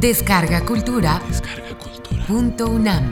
Descarga 0.00 0.62
Cultura. 0.62 1.22
Punto 2.28 2.66
UNAM. 2.66 3.10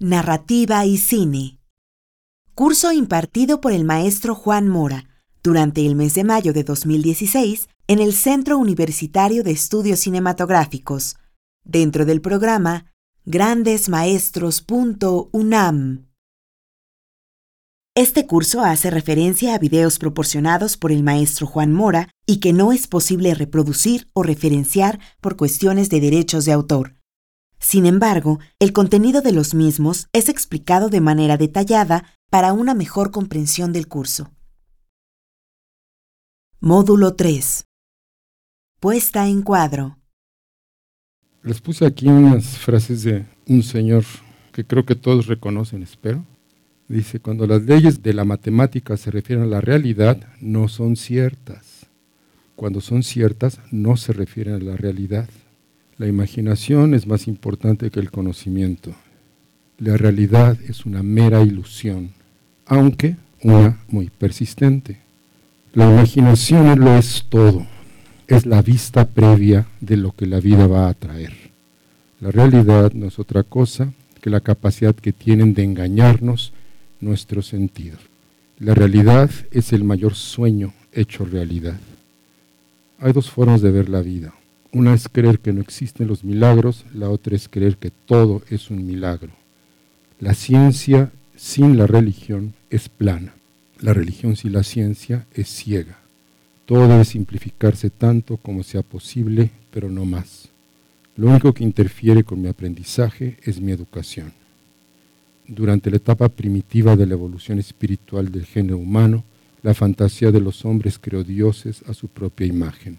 Narrativa 0.00 0.84
y 0.84 0.98
cine. 0.98 1.60
Curso 2.56 2.90
impartido 2.90 3.60
por 3.60 3.70
el 3.70 3.84
maestro 3.84 4.34
Juan 4.34 4.66
Mora 4.66 5.04
durante 5.44 5.86
el 5.86 5.94
mes 5.94 6.14
de 6.14 6.24
mayo 6.24 6.52
de 6.52 6.64
2016 6.64 7.68
en 7.86 8.00
el 8.00 8.14
Centro 8.14 8.58
Universitario 8.58 9.44
de 9.44 9.52
Estudios 9.52 10.00
Cinematográficos, 10.00 11.14
dentro 11.62 12.04
del 12.04 12.20
programa 12.20 12.93
grandesmaestros.unam. 13.26 16.08
Este 17.96 18.26
curso 18.26 18.62
hace 18.62 18.90
referencia 18.90 19.54
a 19.54 19.58
videos 19.58 19.98
proporcionados 19.98 20.76
por 20.76 20.92
el 20.92 21.02
maestro 21.02 21.46
Juan 21.46 21.72
Mora 21.72 22.10
y 22.26 22.40
que 22.40 22.52
no 22.52 22.70
es 22.72 22.86
posible 22.86 23.32
reproducir 23.34 24.10
o 24.12 24.22
referenciar 24.22 25.00
por 25.22 25.36
cuestiones 25.36 25.88
de 25.88 26.00
derechos 26.00 26.44
de 26.44 26.52
autor. 26.52 26.96
Sin 27.58 27.86
embargo, 27.86 28.40
el 28.58 28.74
contenido 28.74 29.22
de 29.22 29.32
los 29.32 29.54
mismos 29.54 30.08
es 30.12 30.28
explicado 30.28 30.90
de 30.90 31.00
manera 31.00 31.38
detallada 31.38 32.04
para 32.28 32.52
una 32.52 32.74
mejor 32.74 33.10
comprensión 33.10 33.72
del 33.72 33.88
curso. 33.88 34.32
Módulo 36.60 37.14
3. 37.14 37.64
Puesta 38.80 39.28
en 39.28 39.40
cuadro. 39.40 39.96
Les 41.44 41.60
puse 41.60 41.84
aquí 41.84 42.08
unas 42.08 42.56
frases 42.56 43.02
de 43.02 43.26
un 43.46 43.62
señor 43.62 44.02
que 44.50 44.64
creo 44.64 44.86
que 44.86 44.94
todos 44.94 45.26
reconocen, 45.26 45.82
espero. 45.82 46.24
Dice, 46.88 47.20
cuando 47.20 47.46
las 47.46 47.62
leyes 47.64 48.02
de 48.02 48.14
la 48.14 48.24
matemática 48.24 48.96
se 48.96 49.10
refieren 49.10 49.44
a 49.44 49.48
la 49.48 49.60
realidad, 49.60 50.26
no 50.40 50.68
son 50.68 50.96
ciertas. 50.96 51.84
Cuando 52.56 52.80
son 52.80 53.02
ciertas, 53.02 53.60
no 53.70 53.98
se 53.98 54.14
refieren 54.14 54.54
a 54.54 54.58
la 54.58 54.76
realidad. 54.78 55.28
La 55.98 56.06
imaginación 56.06 56.94
es 56.94 57.06
más 57.06 57.28
importante 57.28 57.90
que 57.90 58.00
el 58.00 58.10
conocimiento. 58.10 58.94
La 59.76 59.98
realidad 59.98 60.56
es 60.66 60.86
una 60.86 61.02
mera 61.02 61.42
ilusión, 61.42 62.12
aunque 62.64 63.16
una 63.42 63.80
muy 63.88 64.08
persistente. 64.08 64.98
La 65.74 65.90
imaginación 65.90 66.80
lo 66.80 66.96
es 66.96 67.26
todo 67.28 67.66
es 68.26 68.46
la 68.46 68.62
vista 68.62 69.06
previa 69.06 69.66
de 69.80 69.96
lo 69.96 70.12
que 70.12 70.26
la 70.26 70.40
vida 70.40 70.66
va 70.66 70.88
a 70.88 70.94
traer. 70.94 71.32
La 72.20 72.30
realidad 72.30 72.92
no 72.92 73.06
es 73.06 73.18
otra 73.18 73.42
cosa 73.42 73.92
que 74.20 74.30
la 74.30 74.40
capacidad 74.40 74.94
que 74.94 75.12
tienen 75.12 75.52
de 75.52 75.64
engañarnos 75.64 76.52
nuestros 77.00 77.46
sentidos. 77.46 78.00
La 78.58 78.74
realidad 78.74 79.30
es 79.50 79.72
el 79.72 79.84
mayor 79.84 80.14
sueño 80.14 80.72
hecho 80.92 81.24
realidad. 81.24 81.78
Hay 82.98 83.12
dos 83.12 83.30
formas 83.30 83.60
de 83.60 83.70
ver 83.70 83.88
la 83.88 84.00
vida. 84.00 84.32
Una 84.72 84.94
es 84.94 85.08
creer 85.08 85.38
que 85.38 85.52
no 85.52 85.60
existen 85.60 86.06
los 86.06 86.24
milagros, 86.24 86.84
la 86.94 87.10
otra 87.10 87.36
es 87.36 87.48
creer 87.48 87.76
que 87.76 87.90
todo 87.90 88.42
es 88.48 88.70
un 88.70 88.86
milagro. 88.86 89.32
La 90.18 90.34
ciencia 90.34 91.10
sin 91.36 91.76
la 91.76 91.86
religión 91.86 92.54
es 92.70 92.88
plana. 92.88 93.34
La 93.80 93.92
religión 93.92 94.36
sin 94.36 94.52
la 94.52 94.62
ciencia 94.62 95.26
es 95.34 95.48
ciega. 95.48 95.98
Todo 96.66 96.88
debe 96.88 97.04
simplificarse 97.04 97.90
tanto 97.90 98.38
como 98.38 98.62
sea 98.62 98.82
posible, 98.82 99.50
pero 99.70 99.90
no 99.90 100.04
más. 100.04 100.48
Lo 101.16 101.28
único 101.28 101.52
que 101.52 101.62
interfiere 101.62 102.24
con 102.24 102.40
mi 102.40 102.48
aprendizaje 102.48 103.36
es 103.42 103.60
mi 103.60 103.70
educación. 103.70 104.32
Durante 105.46 105.90
la 105.90 105.98
etapa 105.98 106.28
primitiva 106.28 106.96
de 106.96 107.06
la 107.06 107.14
evolución 107.14 107.58
espiritual 107.58 108.32
del 108.32 108.46
género 108.46 108.78
humano, 108.78 109.24
la 109.62 109.74
fantasía 109.74 110.32
de 110.32 110.40
los 110.40 110.64
hombres 110.64 110.98
creó 110.98 111.22
dioses 111.22 111.82
a 111.86 111.94
su 111.94 112.08
propia 112.08 112.46
imagen. 112.46 112.98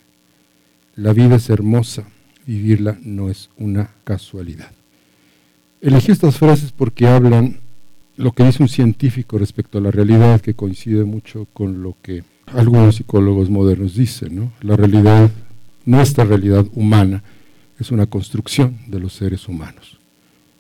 La 0.95 1.12
vida 1.12 1.35
es 1.35 1.50
hermosa, 1.50 2.07
vivirla 2.45 2.97
no 3.03 3.29
es 3.29 3.50
una 3.57 3.89
casualidad. 4.03 4.72
Elegí 5.81 6.12
estas 6.12 6.38
frases 6.38 6.72
porque 6.72 7.07
hablan 7.07 7.59
lo 8.17 8.31
que 8.31 8.43
dice 8.43 8.63
un 8.63 8.69
científico 8.69 9.37
respecto 9.37 9.77
a 9.77 9.81
la 9.81 9.91
realidad, 9.91 10.41
que 10.41 10.53
coincide 10.53 11.03
mucho 11.03 11.47
con 11.53 11.83
lo 11.83 11.95
que 12.01 12.23
algunos 12.47 12.95
psicólogos 12.95 13.49
modernos 13.49 13.95
dicen, 13.95 14.35
¿no? 14.35 14.51
La 14.61 14.75
realidad, 14.75 15.31
nuestra 15.85 16.23
realidad 16.23 16.65
humana, 16.73 17.23
es 17.79 17.91
una 17.91 18.05
construcción 18.05 18.77
de 18.87 18.99
los 18.99 19.13
seres 19.13 19.47
humanos. 19.47 19.99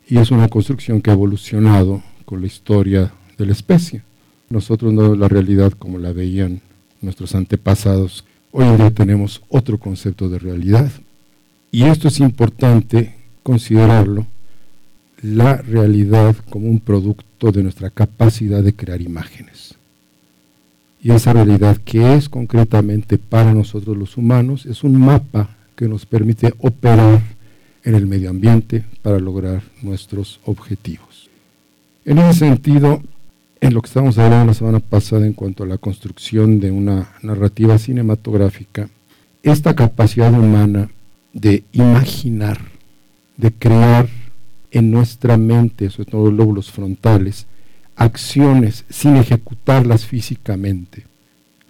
Y 0.07 0.17
es 0.17 0.31
una 0.31 0.49
construcción 0.49 1.01
que 1.01 1.09
ha 1.09 1.13
evolucionado 1.13 2.03
con 2.25 2.41
la 2.41 2.47
historia 2.47 3.13
de 3.37 3.45
la 3.45 3.53
especie. 3.53 4.03
Nosotros 4.49 4.93
no 4.93 5.15
la 5.15 5.27
realidad 5.27 5.71
como 5.71 5.97
la 5.97 6.11
veían 6.11 6.61
nuestros 7.01 7.35
antepasados. 7.35 8.25
Hoy 8.51 8.65
en 8.65 8.77
día 8.77 8.91
tenemos 8.91 9.41
otro 9.49 9.79
concepto 9.79 10.29
de 10.29 10.39
realidad. 10.39 10.91
Y 11.71 11.83
esto 11.83 12.07
es 12.07 12.19
importante 12.19 13.15
considerarlo, 13.43 14.27
la 15.33 15.57
realidad 15.57 16.35
como 16.49 16.67
un 16.67 16.79
producto 16.79 17.51
de 17.51 17.63
nuestra 17.63 17.89
capacidad 17.89 18.61
de 18.61 18.75
crear 18.75 19.01
imágenes. 19.01 19.75
Y 21.01 21.11
esa 21.11 21.33
realidad 21.33 21.77
que 21.77 22.15
es 22.15 22.29
concretamente 22.29 23.17
para 23.17 23.53
nosotros 23.53 23.97
los 23.97 24.17
humanos 24.17 24.65
es 24.65 24.83
un 24.83 24.99
mapa 24.99 25.49
que 25.75 25.87
nos 25.87 26.05
permite 26.05 26.53
operar 26.59 27.21
en 27.83 27.95
el 27.95 28.05
medio 28.05 28.29
ambiente 28.29 28.83
para 29.01 29.19
lograr 29.19 29.63
nuestros 29.81 30.39
objetivos. 30.45 31.29
En 32.05 32.19
ese 32.19 32.39
sentido, 32.39 33.01
en 33.61 33.73
lo 33.73 33.81
que 33.81 33.87
estábamos 33.87 34.17
hablando 34.19 34.47
la 34.47 34.53
semana 34.53 34.79
pasada 34.79 35.25
en 35.25 35.33
cuanto 35.33 35.63
a 35.63 35.67
la 35.67 35.77
construcción 35.77 36.59
de 36.59 36.69
una 36.69 37.09
narrativa 37.23 37.77
cinematográfica, 37.79 38.89
esta 39.41 39.75
capacidad 39.75 40.31
humana 40.31 40.89
de 41.33 41.63
imaginar, 41.73 42.59
de 43.37 43.51
crear 43.51 44.07
en 44.77 44.91
nuestra 44.91 45.37
mente, 45.37 45.89
sobre 45.89 46.11
todo 46.11 46.25
los 46.25 46.33
lóbulos 46.33 46.71
frontales, 46.71 47.47
acciones 47.95 48.83
sin 48.89 49.15
ejecutarlas 49.15 50.05
físicamente. 50.05 51.05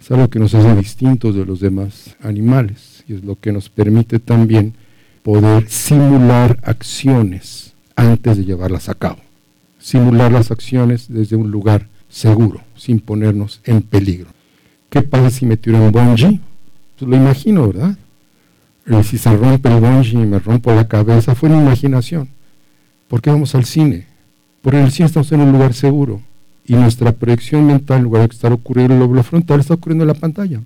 Es 0.00 0.10
algo 0.10 0.28
que 0.28 0.40
nos 0.40 0.54
hace 0.54 0.74
distintos 0.74 1.36
de 1.36 1.46
los 1.46 1.60
demás 1.60 2.16
animales 2.20 3.04
y 3.08 3.14
es 3.14 3.24
lo 3.24 3.38
que 3.38 3.52
nos 3.52 3.68
permite 3.68 4.18
también 4.18 4.74
poder 5.22 5.68
simular 5.68 6.58
acciones 6.62 7.74
antes 7.94 8.38
de 8.38 8.44
llevarlas 8.44 8.88
a 8.88 8.94
cabo. 8.94 9.18
Simular 9.78 10.32
las 10.32 10.50
acciones 10.50 11.06
desde 11.08 11.36
un 11.36 11.50
lugar 11.50 11.86
seguro, 12.08 12.60
sin 12.76 12.98
ponernos 12.98 13.60
en 13.64 13.82
peligro. 13.82 14.30
¿Qué 14.90 15.02
pasa 15.02 15.30
si 15.30 15.46
me 15.46 15.56
tiro 15.56 15.80
un 15.80 15.92
bungee? 15.92 16.40
Pues 16.98 17.08
lo 17.08 17.16
imagino, 17.16 17.68
¿verdad? 17.68 17.96
Y 18.88 19.02
si 19.04 19.18
se 19.18 19.36
rompe 19.36 19.68
el 19.68 19.80
bungee 19.80 20.22
y 20.22 20.26
me 20.26 20.40
rompo 20.40 20.74
la 20.74 20.88
cabeza, 20.88 21.36
fue 21.36 21.48
una 21.48 21.62
imaginación. 21.62 22.35
¿Por 23.08 23.22
qué 23.22 23.30
vamos 23.30 23.54
al 23.54 23.64
cine? 23.64 24.06
Porque 24.62 24.78
en 24.78 24.84
el 24.84 24.92
cine 24.92 25.06
estamos 25.06 25.30
en 25.32 25.40
un 25.40 25.52
lugar 25.52 25.74
seguro 25.74 26.20
y 26.66 26.74
nuestra 26.74 27.12
proyección 27.12 27.66
mental, 27.66 27.98
en 27.98 28.04
lugar 28.04 28.28
de 28.28 28.34
estar 28.34 28.52
ocurriendo 28.52 28.94
en 28.94 29.00
el 29.00 29.04
lóbulo 29.04 29.22
frontal, 29.22 29.60
está 29.60 29.74
ocurriendo 29.74 30.02
en 30.04 30.08
la 30.08 30.14
pantalla. 30.14 30.60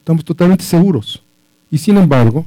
Estamos 0.00 0.24
totalmente 0.24 0.64
seguros. 0.64 1.22
Y 1.70 1.78
sin 1.78 1.96
embargo, 1.96 2.44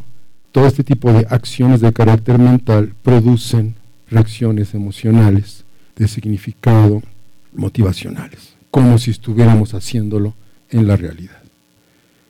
todo 0.52 0.68
este 0.68 0.84
tipo 0.84 1.12
de 1.14 1.26
acciones 1.30 1.82
de 1.82 1.94
carácter 1.94 2.38
mental 2.38 2.94
producen 3.04 3.76
reacciones 4.10 4.74
emocionales 4.74 5.64
de 5.96 6.08
significado 6.08 7.02
motivacionales, 7.54 8.56
como 8.70 8.98
si 8.98 9.12
estuviéramos 9.12 9.74
haciéndolo 9.74 10.34
en 10.70 10.88
la 10.88 10.96
realidad. 10.96 11.42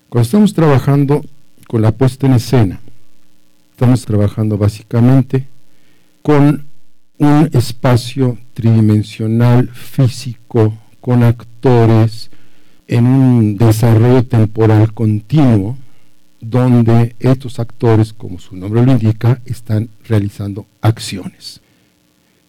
Cuando 0.09 0.25
estamos 0.25 0.53
trabajando 0.53 1.25
con 1.67 1.81
la 1.81 1.91
puesta 1.91 2.27
en 2.27 2.33
escena, 2.33 2.79
estamos 3.71 4.05
trabajando 4.05 4.57
básicamente 4.57 5.47
con 6.21 6.66
un 7.17 7.49
espacio 7.53 8.37
tridimensional 8.53 9.69
físico 9.69 10.77
con 11.01 11.23
actores 11.23 12.29
en 12.87 13.05
un 13.05 13.57
desarrollo 13.57 14.23
temporal 14.25 14.93
continuo 14.93 15.77
donde 16.39 17.15
estos 17.19 17.59
actores, 17.59 18.13
como 18.13 18.39
su 18.39 18.55
nombre 18.55 18.85
lo 18.85 18.91
indica, 18.91 19.41
están 19.45 19.89
realizando 20.07 20.65
acciones. 20.81 21.61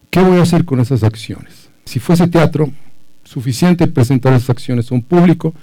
¿Qué 0.09 0.21
voy 0.21 0.39
a 0.39 0.43
hacer 0.43 0.65
con 0.65 0.79
esas 0.79 1.03
acciones? 1.03 1.69
Si 1.85 1.99
fuese 1.99 2.27
teatro, 2.27 2.71
suficiente 3.23 3.87
presentar 3.87 4.33
esas 4.33 4.51
acciones 4.51 4.91
a 4.91 4.95
un 4.95 5.01
público 5.01 5.53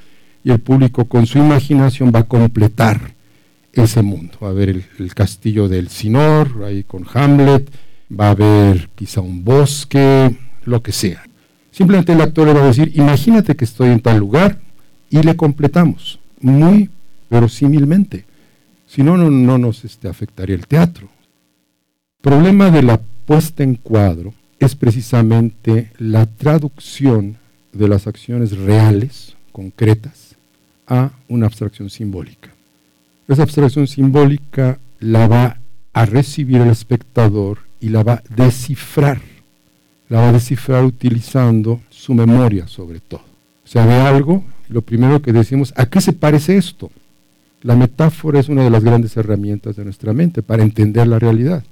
y 0.44 0.50
el 0.50 0.60
público 0.60 1.04
con 1.04 1.26
su 1.26 1.38
imaginación 1.38 2.12
va 2.14 2.20
a 2.20 2.24
completar 2.28 3.14
ese 3.72 4.02
mundo. 4.02 4.38
Va 4.42 4.48
a 4.48 4.52
ver 4.52 4.68
el, 4.68 4.84
el 4.98 5.14
castillo 5.14 5.68
del 5.68 5.88
Sinor, 5.88 6.64
ahí 6.64 6.82
con 6.82 7.06
Hamlet, 7.12 7.70
va 8.10 8.28
a 8.28 8.30
haber 8.30 8.88
quizá 8.94 9.20
un 9.20 9.44
bosque, 9.44 10.36
lo 10.64 10.82
que 10.82 10.92
sea. 10.92 11.24
Simplemente 11.70 12.12
el 12.12 12.20
actor 12.20 12.46
le 12.46 12.54
va 12.54 12.62
a 12.62 12.66
decir, 12.68 12.92
imagínate 12.94 13.54
que 13.54 13.64
estoy 13.64 13.90
en 13.90 14.00
tal 14.00 14.18
lugar 14.18 14.58
y 15.10 15.22
le 15.22 15.36
completamos, 15.36 16.18
muy 16.40 16.90
verosímilmente. 17.30 18.24
Si 18.86 19.02
no, 19.02 19.16
no, 19.16 19.58
nos 19.58 19.84
este, 19.84 20.08
afectaría 20.08 20.54
el 20.54 20.66
teatro. 20.66 21.08
El 22.18 22.22
problema 22.22 22.70
de 22.70 22.82
la 22.82 23.00
puesta 23.26 23.62
en 23.62 23.74
cuadro 23.74 24.32
es 24.58 24.74
precisamente 24.74 25.90
la 25.98 26.26
traducción 26.26 27.36
de 27.72 27.88
las 27.88 28.06
acciones 28.06 28.56
reales, 28.56 29.36
concretas, 29.52 30.36
a 30.86 31.10
una 31.28 31.46
abstracción 31.46 31.90
simbólica. 31.90 32.50
Esa 33.28 33.42
abstracción 33.42 33.86
simbólica 33.86 34.78
la 35.00 35.28
va 35.28 35.58
a 35.92 36.06
recibir 36.06 36.60
el 36.60 36.70
espectador 36.70 37.65
y 37.80 37.88
la 37.88 38.02
va 38.02 38.14
a 38.14 38.22
descifrar. 38.34 39.20
La 40.08 40.20
va 40.20 40.28
a 40.28 40.32
descifrar 40.32 40.84
utilizando 40.84 41.80
su 41.90 42.14
memoria 42.14 42.68
sobre 42.68 43.00
todo. 43.00 43.22
O 43.64 43.68
sea, 43.68 43.84
ve 43.84 43.94
algo, 43.94 44.44
lo 44.68 44.82
primero 44.82 45.20
que 45.20 45.32
decimos, 45.32 45.72
¿a 45.76 45.86
qué 45.86 46.00
se 46.00 46.12
parece 46.12 46.56
esto? 46.56 46.90
La 47.62 47.74
metáfora 47.74 48.38
es 48.38 48.48
una 48.48 48.62
de 48.62 48.70
las 48.70 48.84
grandes 48.84 49.16
herramientas 49.16 49.74
de 49.74 49.84
nuestra 49.84 50.12
mente 50.12 50.42
para 50.42 50.62
entender 50.62 51.08
la 51.08 51.18
realidad. 51.18 51.64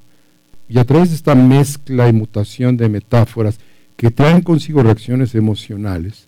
Y 0.68 0.78
a 0.78 0.84
través 0.84 1.10
de 1.10 1.16
esta 1.16 1.34
mezcla 1.34 2.08
y 2.08 2.12
mutación 2.12 2.76
de 2.76 2.88
metáforas 2.88 3.58
que 3.96 4.10
traen 4.10 4.42
consigo 4.42 4.82
reacciones 4.82 5.34
emocionales, 5.34 6.26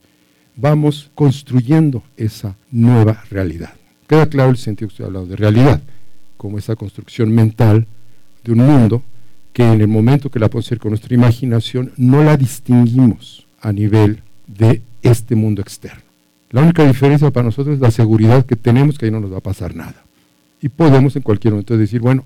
vamos 0.55 1.11
construyendo 1.14 2.02
esa 2.17 2.55
nueva 2.70 3.25
realidad. 3.31 3.73
Queda 4.06 4.26
claro 4.26 4.50
el 4.50 4.56
sentido 4.56 4.88
que 4.88 4.93
estoy 4.93 5.06
hablando 5.06 5.31
de 5.31 5.37
realidad, 5.37 5.82
como 6.37 6.58
esa 6.58 6.76
construcción 6.76 7.34
mental 7.34 7.87
de 8.44 8.52
un 8.52 8.58
mundo 8.58 9.02
que 9.56 9.62
en 9.62 9.80
el 9.80 9.88
momento 9.88 10.30
que 10.30 10.38
la 10.38 10.50
podemos 10.50 10.78
con 10.78 10.90
nuestra 10.90 11.14
imaginación 11.14 11.90
no 11.96 12.22
la 12.22 12.36
distinguimos 12.36 13.46
a 13.62 13.72
nivel 13.72 14.20
de 14.46 14.82
este 15.00 15.34
mundo 15.34 15.62
externo. 15.62 16.02
La 16.50 16.60
única 16.60 16.86
diferencia 16.86 17.30
para 17.30 17.44
nosotros 17.44 17.76
es 17.76 17.80
la 17.80 17.90
seguridad 17.90 18.44
que 18.44 18.54
tenemos 18.54 18.98
que 18.98 19.06
ahí 19.06 19.10
no 19.10 19.18
nos 19.18 19.32
va 19.32 19.38
a 19.38 19.42
pasar 19.42 19.74
nada. 19.74 20.04
Y 20.60 20.68
podemos 20.68 21.16
en 21.16 21.22
cualquier 21.22 21.54
momento 21.54 21.78
decir, 21.78 22.02
bueno, 22.02 22.24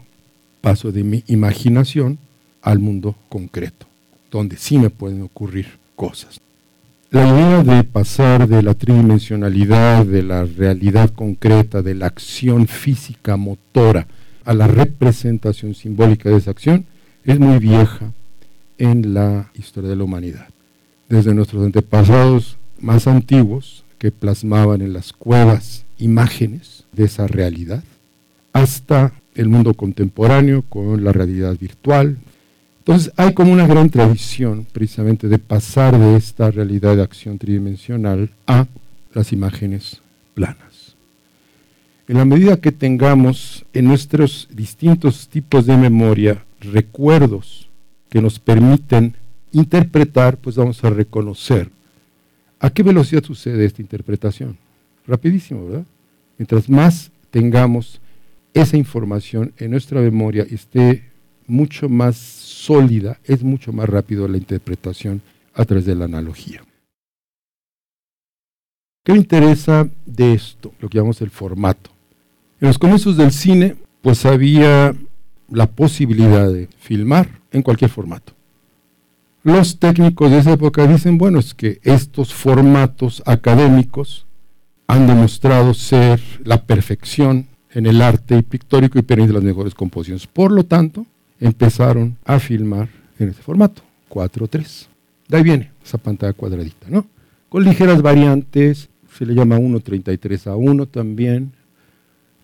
paso 0.60 0.90
de 0.90 1.04
mi 1.04 1.22
imaginación 1.28 2.18
al 2.62 2.80
mundo 2.80 3.14
concreto, 3.28 3.86
donde 4.32 4.56
sí 4.56 4.76
me 4.78 4.90
pueden 4.90 5.22
ocurrir 5.22 5.78
cosas. 5.94 6.40
La 7.12 7.28
idea 7.28 7.62
de 7.62 7.84
pasar 7.84 8.48
de 8.48 8.60
la 8.60 8.74
tridimensionalidad, 8.74 10.04
de 10.04 10.24
la 10.24 10.46
realidad 10.46 11.10
concreta, 11.10 11.80
de 11.80 11.94
la 11.94 12.06
acción 12.06 12.66
física 12.66 13.36
motora, 13.36 14.08
a 14.44 14.52
la 14.52 14.66
representación 14.66 15.76
simbólica 15.76 16.28
de 16.28 16.38
esa 16.38 16.50
acción, 16.50 16.86
es 17.24 17.38
muy 17.38 17.58
vieja 17.58 18.12
en 18.78 19.14
la 19.14 19.50
historia 19.54 19.90
de 19.90 19.96
la 19.96 20.04
humanidad. 20.04 20.48
Desde 21.08 21.34
nuestros 21.34 21.64
antepasados 21.64 22.56
más 22.80 23.06
antiguos, 23.06 23.84
que 24.00 24.10
plasmaban 24.10 24.80
en 24.80 24.94
las 24.94 25.12
cuevas 25.12 25.84
imágenes 25.98 26.84
de 26.92 27.04
esa 27.04 27.26
realidad, 27.26 27.84
hasta 28.54 29.12
el 29.34 29.48
mundo 29.48 29.74
contemporáneo 29.74 30.62
con 30.62 31.04
la 31.04 31.12
realidad 31.12 31.56
virtual. 31.60 32.16
Entonces 32.78 33.12
hay 33.16 33.34
como 33.34 33.52
una 33.52 33.66
gran 33.66 33.90
tradición 33.90 34.66
precisamente 34.72 35.28
de 35.28 35.38
pasar 35.38 35.98
de 35.98 36.16
esta 36.16 36.50
realidad 36.50 36.96
de 36.96 37.02
acción 37.02 37.38
tridimensional 37.38 38.30
a 38.46 38.66
las 39.12 39.32
imágenes 39.32 40.00
planas. 40.32 40.96
En 42.08 42.16
la 42.16 42.24
medida 42.24 42.56
que 42.56 42.72
tengamos 42.72 43.66
en 43.74 43.84
nuestros 43.84 44.48
distintos 44.50 45.28
tipos 45.28 45.66
de 45.66 45.76
memoria 45.76 46.42
recuerdos 46.60 47.68
que 48.08 48.20
nos 48.20 48.38
permiten 48.38 49.16
interpretar, 49.52 50.36
pues 50.36 50.56
vamos 50.56 50.82
a 50.84 50.90
reconocer 50.90 51.70
a 52.58 52.70
qué 52.70 52.82
velocidad 52.82 53.24
sucede 53.24 53.64
esta 53.64 53.82
interpretación. 53.82 54.56
Rapidísimo, 55.06 55.66
¿verdad? 55.66 55.86
Mientras 56.38 56.68
más 56.68 57.10
tengamos 57.30 58.00
esa 58.54 58.76
información 58.76 59.52
en 59.58 59.70
nuestra 59.70 60.00
memoria 60.00 60.46
esté 60.48 61.10
mucho 61.46 61.88
más 61.88 62.16
sólida, 62.16 63.18
es 63.24 63.42
mucho 63.42 63.72
más 63.72 63.88
rápido 63.88 64.28
la 64.28 64.36
interpretación 64.36 65.22
a 65.54 65.64
través 65.64 65.84
de 65.84 65.94
la 65.94 66.04
analogía. 66.04 66.62
¿Qué 69.04 69.12
me 69.12 69.18
interesa 69.18 69.88
de 70.04 70.34
esto? 70.34 70.72
Lo 70.80 70.88
que 70.88 70.98
llamamos 70.98 71.20
el 71.22 71.30
formato. 71.30 71.90
En 72.60 72.68
los 72.68 72.78
comienzos 72.78 73.16
del 73.16 73.32
cine, 73.32 73.76
pues 74.02 74.26
había 74.26 74.94
la 75.50 75.66
posibilidad 75.66 76.50
de 76.50 76.68
filmar 76.78 77.28
en 77.52 77.62
cualquier 77.62 77.90
formato. 77.90 78.32
Los 79.42 79.78
técnicos 79.78 80.30
de 80.30 80.38
esa 80.38 80.52
época 80.52 80.86
dicen, 80.86 81.16
bueno, 81.16 81.38
es 81.38 81.54
que 81.54 81.80
estos 81.82 82.34
formatos 82.34 83.22
académicos 83.24 84.26
han 84.86 85.06
demostrado 85.06 85.72
ser 85.72 86.20
la 86.44 86.64
perfección 86.64 87.46
en 87.72 87.86
el 87.86 88.02
arte 88.02 88.42
pictórico 88.42 88.98
y 88.98 89.02
permite 89.02 89.32
las 89.32 89.42
mejores 89.42 89.74
composiciones. 89.74 90.26
Por 90.26 90.50
lo 90.50 90.64
tanto, 90.64 91.06
empezaron 91.38 92.16
a 92.24 92.38
filmar 92.38 92.88
en 93.18 93.28
este 93.30 93.42
formato, 93.42 93.82
4.3. 94.10 94.86
De 95.28 95.36
ahí 95.36 95.42
viene 95.42 95.70
esa 95.84 95.98
pantalla 95.98 96.32
cuadradita, 96.32 96.88
¿no? 96.88 97.06
Con 97.48 97.64
ligeras 97.64 98.02
variantes, 98.02 98.88
se 99.16 99.26
le 99.26 99.34
llama 99.34 99.58
1.33 99.58 100.48
a 100.48 100.56
1 100.56 100.86
también. 100.86 101.52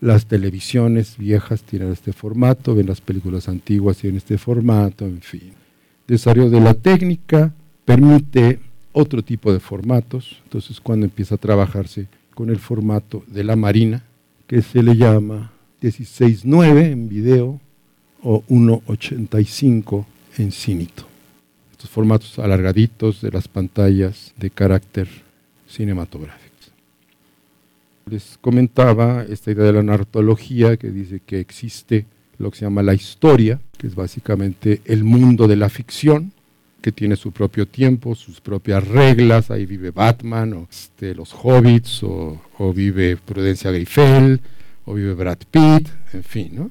Las 0.00 0.26
televisiones 0.26 1.16
viejas 1.16 1.62
tienen 1.62 1.92
este 1.92 2.12
formato, 2.12 2.74
ven 2.74 2.86
las 2.86 3.00
películas 3.00 3.48
antiguas 3.48 3.96
tienen 3.96 4.18
este 4.18 4.36
formato, 4.36 5.06
en 5.06 5.22
fin. 5.22 5.52
Desarrollo 6.06 6.50
de 6.50 6.60
la 6.60 6.74
técnica 6.74 7.54
permite 7.84 8.60
otro 8.92 9.22
tipo 9.22 9.52
de 9.52 9.60
formatos, 9.60 10.40
entonces 10.44 10.80
cuando 10.80 11.06
empieza 11.06 11.36
a 11.36 11.38
trabajarse 11.38 12.08
con 12.34 12.50
el 12.50 12.58
formato 12.58 13.24
de 13.26 13.44
la 13.44 13.56
marina, 13.56 14.04
que 14.46 14.62
se 14.62 14.82
le 14.82 14.96
llama 14.96 15.50
16.9 15.82 16.92
en 16.92 17.08
video 17.08 17.60
o 18.22 18.42
1.85 18.48 20.04
en 20.38 20.52
cínito. 20.52 21.06
Estos 21.72 21.90
formatos 21.90 22.38
alargaditos 22.38 23.20
de 23.20 23.30
las 23.30 23.48
pantallas 23.48 24.32
de 24.36 24.50
carácter 24.50 25.08
cinematográfico. 25.68 26.45
Les 28.08 28.38
comentaba 28.40 29.24
esta 29.28 29.50
idea 29.50 29.64
de 29.64 29.72
la 29.72 29.82
narratología 29.82 30.76
que 30.76 30.92
dice 30.92 31.18
que 31.26 31.40
existe 31.40 32.06
lo 32.38 32.52
que 32.52 32.58
se 32.58 32.64
llama 32.64 32.84
la 32.84 32.94
historia, 32.94 33.60
que 33.76 33.88
es 33.88 33.96
básicamente 33.96 34.80
el 34.84 35.02
mundo 35.02 35.48
de 35.48 35.56
la 35.56 35.68
ficción, 35.68 36.30
que 36.80 36.92
tiene 36.92 37.16
su 37.16 37.32
propio 37.32 37.66
tiempo, 37.66 38.14
sus 38.14 38.40
propias 38.40 38.86
reglas, 38.86 39.50
ahí 39.50 39.66
vive 39.66 39.90
Batman, 39.90 40.52
o 40.52 40.68
este, 40.70 41.16
los 41.16 41.34
hobbits, 41.34 42.04
o, 42.04 42.38
vive 42.72 43.16
Prudencia 43.16 43.72
Grifel, 43.72 44.40
o 44.84 44.94
vive 44.94 45.14
Brad 45.14 45.38
Pitt, 45.50 45.88
en 46.12 46.22
fin, 46.22 46.50
¿no? 46.54 46.70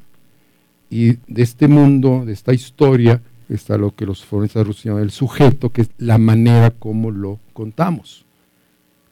Y 0.89 1.17
de 1.27 1.43
este 1.43 1.67
mundo, 1.67 2.23
de 2.25 2.31
esta 2.31 2.53
historia, 2.53 3.21
está 3.49 3.77
lo 3.77 3.93
que 3.93 4.05
los 4.05 4.23
forenses 4.23 4.65
rusos 4.65 4.85
llaman 4.85 5.03
el 5.03 5.11
sujeto, 5.11 5.69
que 5.69 5.81
es 5.81 5.89
la 5.97 6.17
manera 6.17 6.71
como 6.71 7.11
lo 7.11 7.39
contamos. 7.51 8.24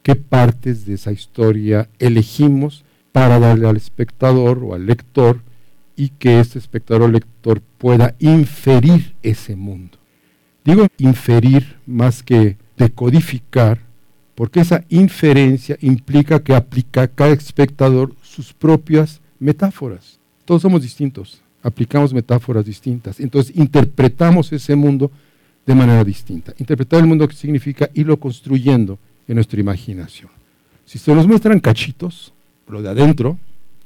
¿Qué 0.04 0.16
partes 0.16 0.84
de 0.84 0.96
esa 0.96 1.12
historia 1.12 1.88
elegimos 1.98 2.84
para 3.10 3.38
darle 3.38 3.66
al 3.66 3.78
espectador 3.78 4.62
o 4.62 4.74
al 4.74 4.84
lector 4.84 5.40
y 5.96 6.10
que 6.10 6.40
este 6.40 6.58
espectador 6.58 7.04
o 7.04 7.08
lector 7.08 7.62
pueda 7.78 8.14
inferir 8.18 9.14
ese 9.22 9.56
mundo? 9.56 9.96
Digo 10.62 10.88
inferir 10.98 11.78
más 11.86 12.22
que 12.22 12.58
decodificar, 12.76 13.80
porque 14.34 14.60
esa 14.60 14.84
inferencia 14.90 15.78
implica 15.80 16.42
que 16.42 16.54
aplica 16.54 17.08
cada 17.08 17.32
espectador 17.32 18.14
sus 18.20 18.52
propias 18.52 19.22
metáforas. 19.38 20.20
Todos 20.44 20.60
somos 20.60 20.82
distintos, 20.82 21.40
aplicamos 21.62 22.12
metáforas 22.12 22.66
distintas, 22.66 23.20
entonces 23.20 23.56
interpretamos 23.56 24.52
ese 24.52 24.76
mundo 24.76 25.10
de 25.64 25.74
manera 25.74 26.04
distinta. 26.04 26.52
Interpretar 26.58 27.00
el 27.00 27.06
mundo 27.06 27.26
significa 27.30 27.88
irlo 27.94 28.20
construyendo 28.20 28.98
en 29.28 29.34
nuestra 29.36 29.60
imaginación. 29.60 30.30
Si 30.84 30.98
se 30.98 31.14
nos 31.14 31.26
muestran 31.26 31.60
cachitos, 31.60 32.32
lo 32.68 32.82
de 32.82 32.90
adentro, 32.90 33.38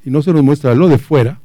y 0.04 0.11
no 0.11 0.23
se 0.23 0.33
nos 0.33 0.42
muestra 0.42 0.75
lo 0.75 0.88
de 0.88 0.99
fuera, 0.99 1.40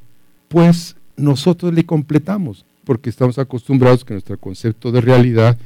pues 0.48 0.96
nosotros 1.16 1.72
le 1.72 1.84
completamos 1.84 2.64
porque 2.84 3.10
estamos 3.10 3.38
acostumbrados 3.38 4.04
que 4.04 4.14
nuestro 4.14 4.38
concepto 4.38 4.92
de 4.92 5.00
realidad 5.00 5.56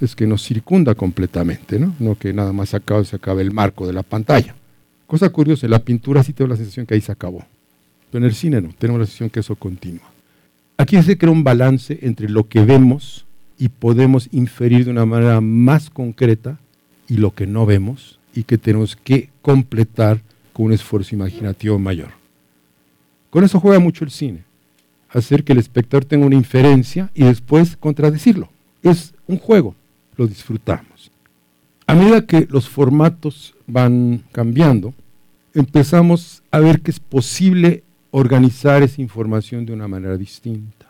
es 0.00 0.14
que 0.14 0.26
nos 0.26 0.44
circunda 0.44 0.94
completamente, 0.94 1.78
¿no? 1.78 2.16
Que 2.16 2.32
nada 2.32 2.52
más 2.52 2.70
se 2.70 2.76
acaba, 2.76 3.04
se 3.04 3.16
acabe 3.16 3.42
el 3.42 3.52
marco 3.52 3.86
de 3.86 3.92
la 3.92 4.04
pantalla. 4.04 4.54
Cosa 5.06 5.28
curiosa, 5.30 5.66
en 5.66 5.72
la 5.72 5.80
pintura 5.80 6.22
sí 6.22 6.32
tengo 6.32 6.48
la 6.48 6.56
sensación 6.56 6.86
que 6.86 6.94
ahí 6.94 7.00
se 7.00 7.10
acabó. 7.10 7.44
Pero 8.10 8.24
en 8.24 8.30
el 8.30 8.34
cine 8.34 8.60
no, 8.60 8.70
tenemos 8.78 9.00
la 9.00 9.06
sensación 9.06 9.30
que 9.30 9.40
eso 9.40 9.56
continúa. 9.56 10.08
Aquí 10.76 11.00
se 11.02 11.18
crea 11.18 11.32
un 11.32 11.42
balance 11.42 11.98
entre 12.02 12.28
lo 12.28 12.48
que 12.48 12.64
vemos 12.64 13.26
y 13.58 13.68
podemos 13.68 14.28
inferir 14.30 14.84
de 14.84 14.92
una 14.92 15.04
manera 15.04 15.40
más 15.40 15.90
concreta 15.90 16.58
y 17.08 17.16
lo 17.16 17.34
que 17.34 17.46
no 17.46 17.66
vemos 17.66 18.18
y 18.34 18.44
que 18.44 18.58
tenemos 18.58 18.96
que 18.96 19.30
completar 19.42 20.20
con 20.52 20.66
un 20.66 20.72
esfuerzo 20.72 21.14
imaginativo 21.14 21.78
mayor. 21.78 22.10
Con 23.30 23.44
eso 23.44 23.60
juega 23.60 23.78
mucho 23.78 24.04
el 24.04 24.10
cine 24.10 24.48
hacer 25.10 25.44
que 25.44 25.52
el 25.52 25.58
espectador 25.58 26.04
tenga 26.04 26.26
una 26.26 26.36
inferencia 26.36 27.10
y 27.14 27.24
después 27.24 27.76
contradecirlo. 27.76 28.50
Es 28.82 29.14
un 29.26 29.38
juego, 29.38 29.74
lo 30.16 30.26
disfrutamos. 30.26 31.10
A 31.86 31.94
medida 31.94 32.26
que 32.26 32.46
los 32.50 32.68
formatos 32.68 33.54
van 33.66 34.22
cambiando, 34.32 34.94
empezamos 35.54 36.42
a 36.50 36.58
ver 36.58 36.80
que 36.80 36.90
es 36.90 37.00
posible 37.00 37.82
organizar 38.10 38.82
esa 38.82 39.00
información 39.00 39.64
de 39.64 39.72
una 39.72 39.88
manera 39.88 40.16
distinta. 40.16 40.86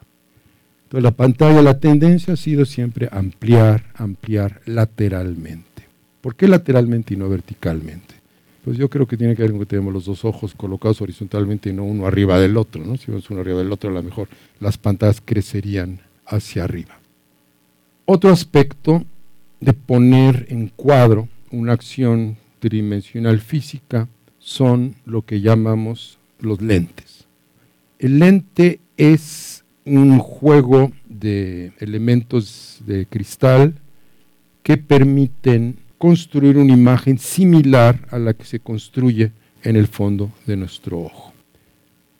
Entonces 0.85 1.05
la 1.05 1.11
pantalla, 1.11 1.63
la 1.63 1.79
tendencia 1.79 2.35
ha 2.35 2.37
sido 2.37 2.65
siempre 2.65 3.09
ampliar, 3.13 3.85
ampliar 3.95 4.61
lateralmente. 4.65 5.68
¿Por 6.21 6.35
qué 6.35 6.49
lateralmente 6.49 7.15
y 7.15 7.17
no 7.17 7.29
verticalmente? 7.29 8.15
Pues 8.65 8.77
yo 8.77 8.91
creo 8.91 9.07
que 9.07 9.17
tiene 9.17 9.37
que 9.37 9.43
ver 9.43 9.53
con 9.53 9.61
que 9.61 9.67
tenemos 9.67 9.93
los 9.93 10.05
dos 10.05 10.25
ojos 10.25 10.55
colocados 10.55 11.01
horizontalmente 11.01 11.71
y 11.71 11.73
no 11.73 11.85
uno 11.85 12.07
arriba 12.07 12.39
del 12.39 12.57
otro. 12.57 12.85
¿no? 12.85 12.97
Si 12.97 13.07
vemos 13.07 13.31
uno 13.31 13.41
arriba 13.41 13.59
del 13.59 13.73
otro, 13.73 13.91
a 13.91 13.93
lo 13.95 14.03
mejor 14.03 14.29
las 14.61 14.77
pantallas 14.79 15.23
crecerían 15.25 16.01
hacia 16.27 16.65
arriba. 16.65 16.99
Otro 18.05 18.31
aspecto 18.31 19.05
de 19.61 19.73
poner 19.73 20.47
en 20.51 20.69
cuadro 20.69 21.29
una 21.51 21.73
acción 21.73 22.37
tridimensional 22.59 23.41
física 23.41 24.09
son 24.39 24.97
lo 25.05 25.23
que 25.23 25.41
llamamos 25.41 26.19
los 26.41 26.61
lentes. 26.61 27.27
El 27.99 28.19
lente 28.19 28.81
es 28.97 29.65
un 29.85 30.19
juego 30.19 30.93
de 31.09 31.73
elementos 31.79 32.81
de 32.87 33.07
cristal 33.07 33.75
que 34.63 34.77
permiten 34.77 35.77
construir 35.99 36.57
una 36.57 36.73
imagen 36.73 37.19
similar 37.19 38.07
a 38.11 38.19
la 38.19 38.33
que 38.33 38.45
se 38.45 38.61
construye 38.61 39.33
en 39.63 39.77
el 39.77 39.89
fondo 39.89 40.31
de 40.47 40.57
nuestro 40.57 41.01
ojo. 41.01 41.33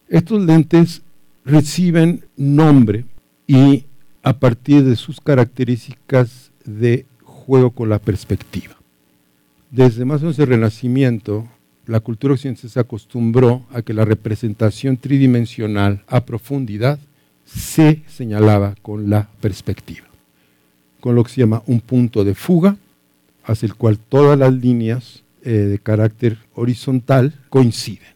Estos 0.09 0.45
lentes 0.45 1.03
reciben 1.45 2.25
nombre 2.37 3.05
y 3.47 3.85
a 4.23 4.35
partir 4.35 4.85
de 4.85 4.97
sus 4.97 5.21
características 5.21 6.51
de 6.65 7.07
juego 7.23 7.71
con 7.71 7.89
la 7.89 7.99
perspectiva. 7.99 8.77
Desde 9.71 10.05
más 10.05 10.21
o 10.21 10.25
menos 10.25 10.39
el 10.39 10.49
Renacimiento, 10.49 11.49
la 11.87 12.01
cultura 12.01 12.35
occidental 12.35 12.69
se 12.69 12.81
acostumbró 12.81 13.65
a 13.73 13.83
que 13.83 13.95
la 13.95 14.05
representación 14.05 14.97
tridimensional 14.97 16.03
a 16.09 16.25
profundidad 16.25 16.99
se 17.45 18.03
señalaba 18.07 18.75
con 18.83 19.09
la 19.09 19.29
perspectiva, 19.41 20.07
con 21.01 21.15
lo 21.15 21.25
que 21.25 21.31
se 21.31 21.41
llama 21.41 21.63
un 21.67 21.81
punto 21.81 22.25
de 22.25 22.35
fuga, 22.35 22.77
hacia 23.49 23.67
el 23.67 23.75
cual 23.75 23.99
todas 23.99 24.39
las 24.39 24.53
líneas 24.53 25.25
eh, 25.43 25.51
de 25.51 25.79
carácter 25.79 26.39
horizontal 26.55 27.35
coinciden. 27.49 28.07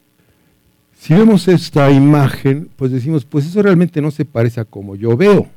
Si 0.97 1.13
vemos 1.13 1.47
esta 1.47 1.91
imagen, 1.91 2.69
pues 2.77 2.91
decimos, 2.91 3.25
pues 3.25 3.45
eso 3.45 3.61
realmente 3.61 4.01
no 4.01 4.11
se 4.11 4.23
parece 4.23 4.61
a 4.61 4.65
como 4.65 4.95
yo 4.95 5.17
veo. 5.17 5.47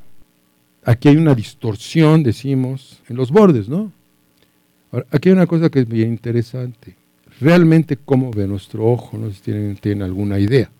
Aquí 0.82 1.08
hay 1.08 1.16
una 1.16 1.34
distorsión, 1.34 2.22
decimos, 2.22 3.00
en 3.08 3.16
los 3.16 3.30
bordes, 3.30 3.68
¿no? 3.68 3.92
aquí 5.10 5.28
hay 5.28 5.34
una 5.34 5.46
cosa 5.46 5.68
que 5.68 5.80
es 5.80 5.88
bien 5.88 6.08
interesante. 6.08 6.96
Realmente 7.38 7.98
cómo 8.02 8.30
ve 8.30 8.46
nuestro 8.48 8.86
ojo, 8.86 9.18
no 9.18 9.28
sé 9.28 9.34
si 9.34 9.40
tienen, 9.42 9.76
tienen 9.76 10.02
alguna 10.02 10.38
idea. 10.38 10.70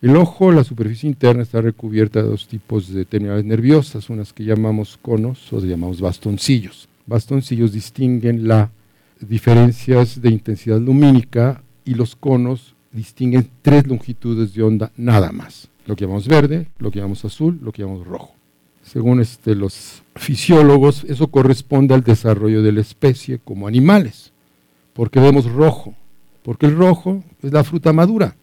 El 0.00 0.16
ojo, 0.16 0.52
la 0.52 0.62
superficie 0.62 1.08
interna, 1.08 1.42
está 1.42 1.60
recubierta 1.60 2.22
de 2.22 2.28
dos 2.28 2.46
tipos 2.46 2.92
de 2.92 3.04
terminales 3.06 3.44
nerviosas, 3.44 4.08
unas 4.08 4.32
que 4.32 4.44
llamamos 4.44 4.98
conos 5.02 5.52
o 5.52 5.58
llamamos 5.58 6.00
bastoncillos. 6.00 6.88
Bastoncillos 7.06 7.72
distinguen 7.72 8.48
las 8.48 8.70
diferencias 9.20 10.20
de 10.20 10.30
intensidad 10.30 10.80
lumínica 10.80 11.62
y 11.84 11.94
los 11.94 12.16
conos 12.16 12.74
distinguen 12.92 13.48
tres 13.62 13.86
longitudes 13.86 14.54
de 14.54 14.62
onda 14.62 14.92
nada 14.96 15.32
más. 15.32 15.68
Lo 15.86 15.94
que 15.94 16.04
llamamos 16.04 16.26
verde, 16.26 16.68
lo 16.78 16.90
que 16.90 16.98
llamamos 16.98 17.24
azul, 17.24 17.58
lo 17.62 17.72
que 17.72 17.82
llamamos 17.82 18.06
rojo. 18.06 18.34
Según 18.82 19.20
este, 19.20 19.54
los 19.54 20.02
fisiólogos, 20.14 21.04
eso 21.04 21.28
corresponde 21.28 21.94
al 21.94 22.02
desarrollo 22.02 22.62
de 22.62 22.72
la 22.72 22.80
especie 22.80 23.38
como 23.38 23.66
animales. 23.66 24.32
porque 24.92 25.20
vemos 25.20 25.50
rojo? 25.50 25.94
Porque 26.42 26.66
el 26.66 26.76
rojo 26.76 27.22
es 27.42 27.52
la 27.52 27.64
fruta 27.64 27.92
madura 27.92 28.34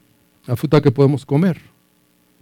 la 0.46 0.55
fruta 0.55 0.82
que 0.82 0.91
podemos 0.91 1.25
comer. 1.25 1.60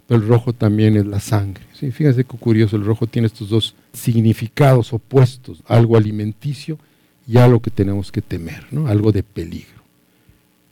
el 0.08 0.26
rojo 0.26 0.52
también 0.52 0.96
es 0.96 1.06
la 1.06 1.20
sangre. 1.20 1.64
¿sí? 1.72 1.90
Fíjense 1.90 2.24
qué 2.24 2.36
curioso, 2.36 2.76
el 2.76 2.84
rojo 2.84 3.06
tiene 3.06 3.26
estos 3.26 3.48
dos 3.48 3.74
significados 3.92 4.92
opuestos, 4.92 5.62
algo 5.66 5.96
alimenticio 5.96 6.78
y 7.26 7.38
algo 7.38 7.60
que 7.60 7.70
tenemos 7.70 8.10
que 8.10 8.22
temer, 8.22 8.66
¿no? 8.70 8.86
algo 8.86 9.12
de 9.12 9.22
peligro. 9.22 9.82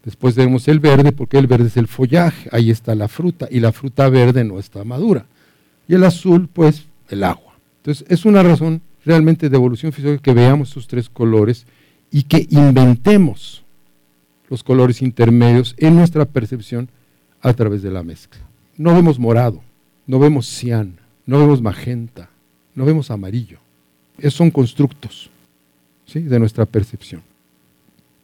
Después 0.04 0.34
tenemos 0.34 0.66
el 0.68 0.80
verde, 0.80 1.12
porque 1.12 1.38
el 1.38 1.46
verde 1.46 1.66
es 1.66 1.76
el 1.76 1.86
follaje, 1.86 2.48
ahí 2.52 2.70
está 2.70 2.94
la 2.94 3.08
fruta, 3.08 3.48
y 3.50 3.60
la 3.60 3.72
fruta 3.72 4.08
verde 4.08 4.44
no 4.44 4.58
está 4.58 4.82
madura. 4.82 5.26
Y 5.86 5.94
el 5.94 6.04
azul, 6.04 6.48
pues, 6.50 6.86
el 7.10 7.22
agua. 7.22 7.52
Entonces, 7.78 8.06
es 8.08 8.24
una 8.24 8.42
razón 8.42 8.80
realmente 9.04 9.50
de 9.50 9.56
evolución 9.56 9.92
física 9.92 10.18
que 10.18 10.32
veamos 10.32 10.68
estos 10.68 10.86
tres 10.86 11.08
colores 11.08 11.66
y 12.10 12.22
que 12.22 12.46
inventemos 12.50 13.62
los 14.48 14.64
colores 14.64 15.02
intermedios 15.02 15.74
en 15.78 15.96
nuestra 15.96 16.24
percepción 16.24 16.88
a 17.42 17.52
través 17.52 17.82
de 17.82 17.90
la 17.90 18.02
mezcla. 18.02 18.40
No 18.76 18.94
vemos 18.94 19.18
morado, 19.18 19.62
no 20.06 20.18
vemos 20.18 20.46
cian, 20.46 20.96
no 21.26 21.38
vemos 21.38 21.62
magenta, 21.62 22.30
no 22.74 22.84
vemos 22.84 23.10
amarillo. 23.10 23.58
Esos 24.18 24.34
son 24.34 24.50
constructos 24.50 25.30
¿sí? 26.06 26.20
de 26.20 26.38
nuestra 26.38 26.66
percepción. 26.66 27.22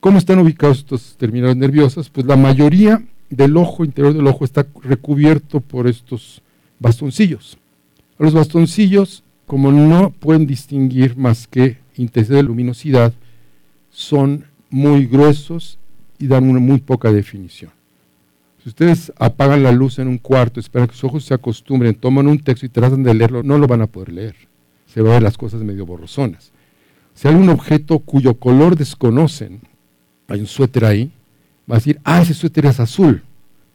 ¿Cómo 0.00 0.18
están 0.18 0.38
ubicados 0.38 0.78
estos 0.78 1.16
terminales 1.16 1.56
nerviosos? 1.56 2.10
Pues 2.10 2.26
la 2.26 2.36
mayoría 2.36 3.02
del 3.30 3.56
ojo, 3.56 3.84
interior 3.84 4.14
del 4.14 4.26
ojo, 4.26 4.44
está 4.44 4.66
recubierto 4.82 5.60
por 5.60 5.88
estos 5.88 6.42
bastoncillos. 6.78 7.58
Los 8.18 8.34
bastoncillos, 8.34 9.24
como 9.46 9.72
no 9.72 10.10
pueden 10.10 10.46
distinguir 10.46 11.16
más 11.16 11.46
que 11.46 11.78
intensidad 11.96 12.36
de 12.36 12.42
luminosidad, 12.44 13.12
son 13.90 14.44
muy 14.70 15.06
gruesos 15.06 15.78
y 16.18 16.26
dan 16.26 16.48
una 16.48 16.60
muy 16.60 16.78
poca 16.78 17.12
definición. 17.12 17.70
Si 18.66 18.70
ustedes 18.70 19.12
apagan 19.16 19.62
la 19.62 19.70
luz 19.70 20.00
en 20.00 20.08
un 20.08 20.18
cuarto, 20.18 20.58
esperan 20.58 20.88
que 20.88 20.94
sus 20.94 21.04
ojos 21.04 21.24
se 21.24 21.32
acostumbren, 21.32 21.94
toman 21.94 22.26
un 22.26 22.40
texto 22.40 22.66
y 22.66 22.68
tratan 22.68 23.04
de 23.04 23.14
leerlo, 23.14 23.44
no 23.44 23.58
lo 23.58 23.68
van 23.68 23.80
a 23.80 23.86
poder 23.86 24.12
leer. 24.12 24.34
Se 24.86 25.00
van 25.00 25.10
a 25.10 25.14
ver 25.14 25.22
las 25.22 25.38
cosas 25.38 25.62
medio 25.62 25.86
borrosonas. 25.86 26.50
Si 27.14 27.28
hay 27.28 27.36
un 27.36 27.48
objeto 27.48 28.00
cuyo 28.00 28.34
color 28.40 28.74
desconocen, 28.74 29.60
hay 30.26 30.40
un 30.40 30.48
suéter 30.48 30.84
ahí, 30.84 31.12
va 31.70 31.76
a 31.76 31.78
decir, 31.78 32.00
ah, 32.02 32.20
ese 32.20 32.34
suéter 32.34 32.66
es 32.66 32.80
azul. 32.80 33.22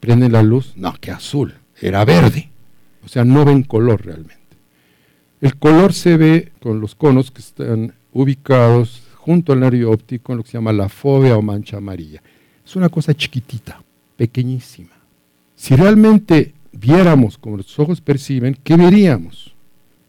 Prenden 0.02 0.34
la 0.34 0.44
luz, 0.44 0.74
no, 0.76 0.94
que 1.00 1.12
azul, 1.12 1.54
era 1.80 2.04
verde. 2.04 2.50
O 3.06 3.08
sea, 3.08 3.24
no 3.24 3.46
ven 3.46 3.64
color 3.64 4.06
realmente. 4.06 4.58
El 5.40 5.56
color 5.56 5.94
se 5.94 6.18
ve 6.18 6.52
con 6.62 6.82
los 6.82 6.96
conos 6.96 7.32
que 7.32 7.40
están 7.40 7.94
ubicados 8.12 9.04
junto 9.16 9.54
al 9.54 9.62
nervio 9.62 9.90
óptico 9.90 10.34
en 10.34 10.40
lo 10.40 10.44
que 10.44 10.50
se 10.50 10.58
llama 10.58 10.74
la 10.74 10.90
fobia 10.90 11.38
o 11.38 11.42
mancha 11.42 11.78
amarilla. 11.78 12.22
Es 12.66 12.76
una 12.76 12.90
cosa 12.90 13.14
chiquitita 13.14 13.82
pequeñísima. 14.22 14.92
Si 15.56 15.76
realmente 15.76 16.54
viéramos 16.72 17.40
como 17.40 17.58
los 17.58 17.80
ojos 17.80 18.02
perciben, 18.02 18.56
¿qué 18.64 18.78
veríamos? 18.78 19.56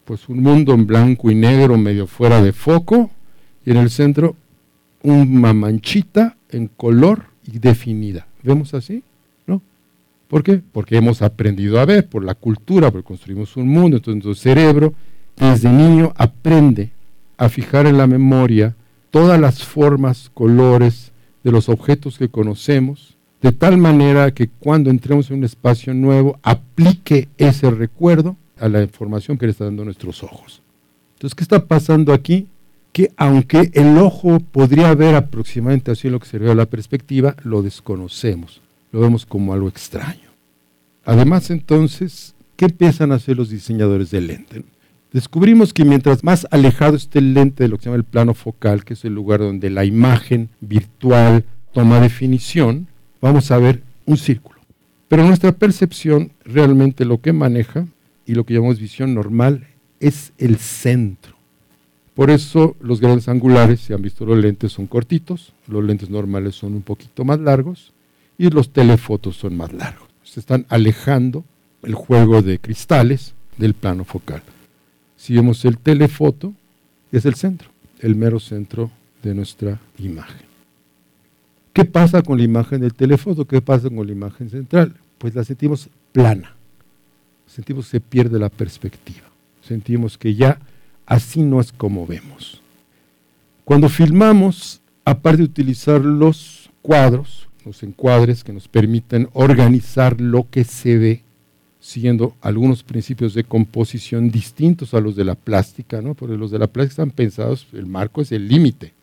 Pues 0.05 0.29
un 0.29 0.43
mundo 0.43 0.75
en 0.75 0.85
blanco 0.85 1.31
y 1.31 1.35
negro 1.35 1.79
medio 1.79 2.05
fuera 2.05 2.39
de 2.39 2.53
foco 2.53 3.09
y 3.65 3.71
en 3.71 3.77
el 3.77 3.89
centro 3.89 4.35
una 5.01 5.51
manchita 5.55 6.37
en 6.49 6.67
color 6.67 7.23
y 7.51 7.57
definida. 7.57 8.27
¿Vemos 8.43 8.75
así? 8.75 9.01
¿No? 9.47 9.63
¿Por 10.27 10.43
qué? 10.43 10.61
Porque 10.71 10.95
hemos 10.95 11.23
aprendido 11.23 11.79
a 11.79 11.85
ver, 11.85 12.07
por 12.07 12.23
la 12.23 12.35
cultura, 12.35 12.91
porque 12.91 13.07
construimos 13.07 13.57
un 13.57 13.67
mundo, 13.67 13.97
entonces 13.97 14.23
nuestro 14.23 14.35
cerebro 14.35 14.93
desde 15.37 15.71
niño 15.71 16.13
aprende 16.17 16.91
a 17.35 17.49
fijar 17.49 17.87
en 17.87 17.97
la 17.97 18.05
memoria 18.05 18.75
todas 19.09 19.41
las 19.41 19.63
formas, 19.63 20.29
colores 20.35 21.11
de 21.43 21.51
los 21.51 21.67
objetos 21.67 22.19
que 22.19 22.29
conocemos 22.29 23.12
de 23.43 23.51
tal 23.51 23.77
manera 23.77 24.33
que 24.33 24.47
cuando 24.47 24.89
entremos 24.89 25.29
en 25.29 25.39
un 25.39 25.43
espacio 25.43 25.93
nuevo 25.93 26.39
aplique 26.43 27.27
ese 27.37 27.69
recuerdo 27.69 28.37
a 28.57 28.69
la 28.69 28.81
información 28.81 29.37
que 29.37 29.45
le 29.45 29.51
está 29.51 29.65
dando 29.65 29.83
nuestros 29.83 30.23
ojos. 30.23 30.61
Entonces, 31.15 31.35
¿qué 31.35 31.43
está 31.43 31.65
pasando 31.65 32.13
aquí? 32.13 32.47
Que 32.93 33.11
aunque 33.17 33.69
el 33.73 33.97
ojo 33.97 34.39
podría 34.39 34.95
ver 34.95 35.15
aproximadamente 35.15 35.91
así 35.91 36.09
lo 36.09 36.21
que 36.21 36.27
se 36.27 36.39
ve 36.39 36.51
a 36.51 36.55
la 36.55 36.67
perspectiva, 36.67 37.35
lo 37.43 37.61
desconocemos, 37.61 38.61
lo 38.93 39.01
vemos 39.01 39.25
como 39.25 39.53
algo 39.53 39.67
extraño. 39.67 40.29
Además, 41.03 41.49
entonces, 41.49 42.35
¿qué 42.55 42.65
empiezan 42.65 43.11
a 43.11 43.15
hacer 43.15 43.35
los 43.35 43.49
diseñadores 43.49 44.09
de 44.09 44.21
lente? 44.21 44.63
Descubrimos 45.11 45.73
que 45.73 45.83
mientras 45.83 46.23
más 46.23 46.47
alejado 46.49 46.95
esté 46.95 47.19
el 47.19 47.33
lente 47.33 47.63
de 47.63 47.69
lo 47.69 47.75
que 47.77 47.83
se 47.83 47.89
llama 47.89 47.97
el 47.97 48.05
plano 48.05 48.35
focal, 48.35 48.85
que 48.85 48.93
es 48.93 49.03
el 49.03 49.13
lugar 49.13 49.41
donde 49.41 49.69
la 49.69 49.83
imagen 49.83 50.49
virtual 50.61 51.43
toma 51.73 51.99
definición, 51.99 52.87
vamos 53.23 53.51
a 53.51 53.57
ver 53.57 53.81
un 54.05 54.17
círculo. 54.17 54.59
Pero 55.07 55.25
nuestra 55.25 55.53
percepción 55.53 56.31
realmente 56.43 57.05
lo 57.05 57.21
que 57.21 57.31
maneja 57.31 57.87
y 58.25 58.35
lo 58.35 58.45
que 58.45 58.53
llamamos 58.53 58.79
visión 58.79 59.13
normal 59.13 59.65
es 60.01 60.33
el 60.37 60.57
centro. 60.57 61.33
Por 62.15 62.29
eso 62.29 62.75
los 62.81 62.99
grandes 62.99 63.29
angulares, 63.29 63.79
si 63.79 63.93
han 63.93 64.01
visto 64.01 64.25
los 64.25 64.37
lentes, 64.37 64.73
son 64.73 64.87
cortitos, 64.87 65.53
los 65.67 65.83
lentes 65.83 66.09
normales 66.09 66.55
son 66.55 66.73
un 66.73 66.81
poquito 66.81 67.23
más 67.23 67.39
largos 67.39 67.93
y 68.37 68.49
los 68.49 68.71
telefotos 68.71 69.37
son 69.37 69.55
más 69.55 69.71
largos. 69.71 70.09
Se 70.23 70.41
están 70.41 70.65
alejando 70.67 71.45
el 71.81 71.95
juego 71.95 72.41
de 72.41 72.59
cristales 72.59 73.35
del 73.57 73.73
plano 73.73 74.03
focal. 74.03 74.43
Si 75.15 75.33
vemos 75.33 75.63
el 75.63 75.77
telefoto, 75.77 76.53
es 77.13 77.25
el 77.25 77.35
centro, 77.35 77.69
el 77.99 78.15
mero 78.15 78.41
centro 78.41 78.91
de 79.21 79.33
nuestra 79.33 79.79
imagen. 79.97 80.52
¿Qué 81.73 81.85
pasa 81.85 82.21
con 82.21 82.37
la 82.37 82.43
imagen 82.43 82.81
del 82.81 82.93
teléfono? 82.93 83.45
¿Qué 83.45 83.59
pasa 83.59 83.89
con 83.89 84.05
la 84.05 84.11
imagen 84.11 84.49
central? 84.49 84.93
Pues 85.17 85.33
la 85.33 85.43
sentimos 85.43 85.89
plana. 86.11 86.55
Sentimos 87.47 87.85
que 87.85 87.91
se 87.91 87.99
pierde 87.99 88.39
la 88.39 88.49
perspectiva. 88.49 89.27
sentimos 89.61 90.17
que 90.17 90.35
ya 90.35 90.59
así 91.05 91.41
no 91.41 91.59
es 91.59 91.71
como 91.71 92.05
vemos. 92.05 92.61
Cuando 93.63 93.87
filmamos, 93.89 94.81
aparte 95.05 95.37
de 95.37 95.43
utilizar 95.45 96.01
los 96.01 96.69
cuadros, 96.81 97.47
los 97.65 97.81
encuadres 97.81 98.43
que 98.43 98.53
nos 98.53 98.67
permiten 98.67 99.29
organizar 99.33 100.19
lo 100.19 100.49
que 100.49 100.65
se 100.65 100.97
ve, 100.97 101.23
siguiendo 101.79 102.35
algunos 102.41 102.83
principios 102.83 103.33
de 103.33 103.45
composición 103.45 104.31
distintos 104.31 104.93
a 104.93 104.99
los 104.99 105.15
de 105.15 105.23
la 105.23 105.35
plástica, 105.35 106.01
¿no? 106.01 106.13
porque 106.13 106.35
los 106.35 106.51
de 106.51 106.59
la 106.59 106.67
plástica 106.67 107.03
están 107.03 107.11
pensados, 107.11 107.67
el 107.71 107.85
marco 107.85 108.21
es 108.21 108.31
el 108.31 108.47
límite, 108.47 108.93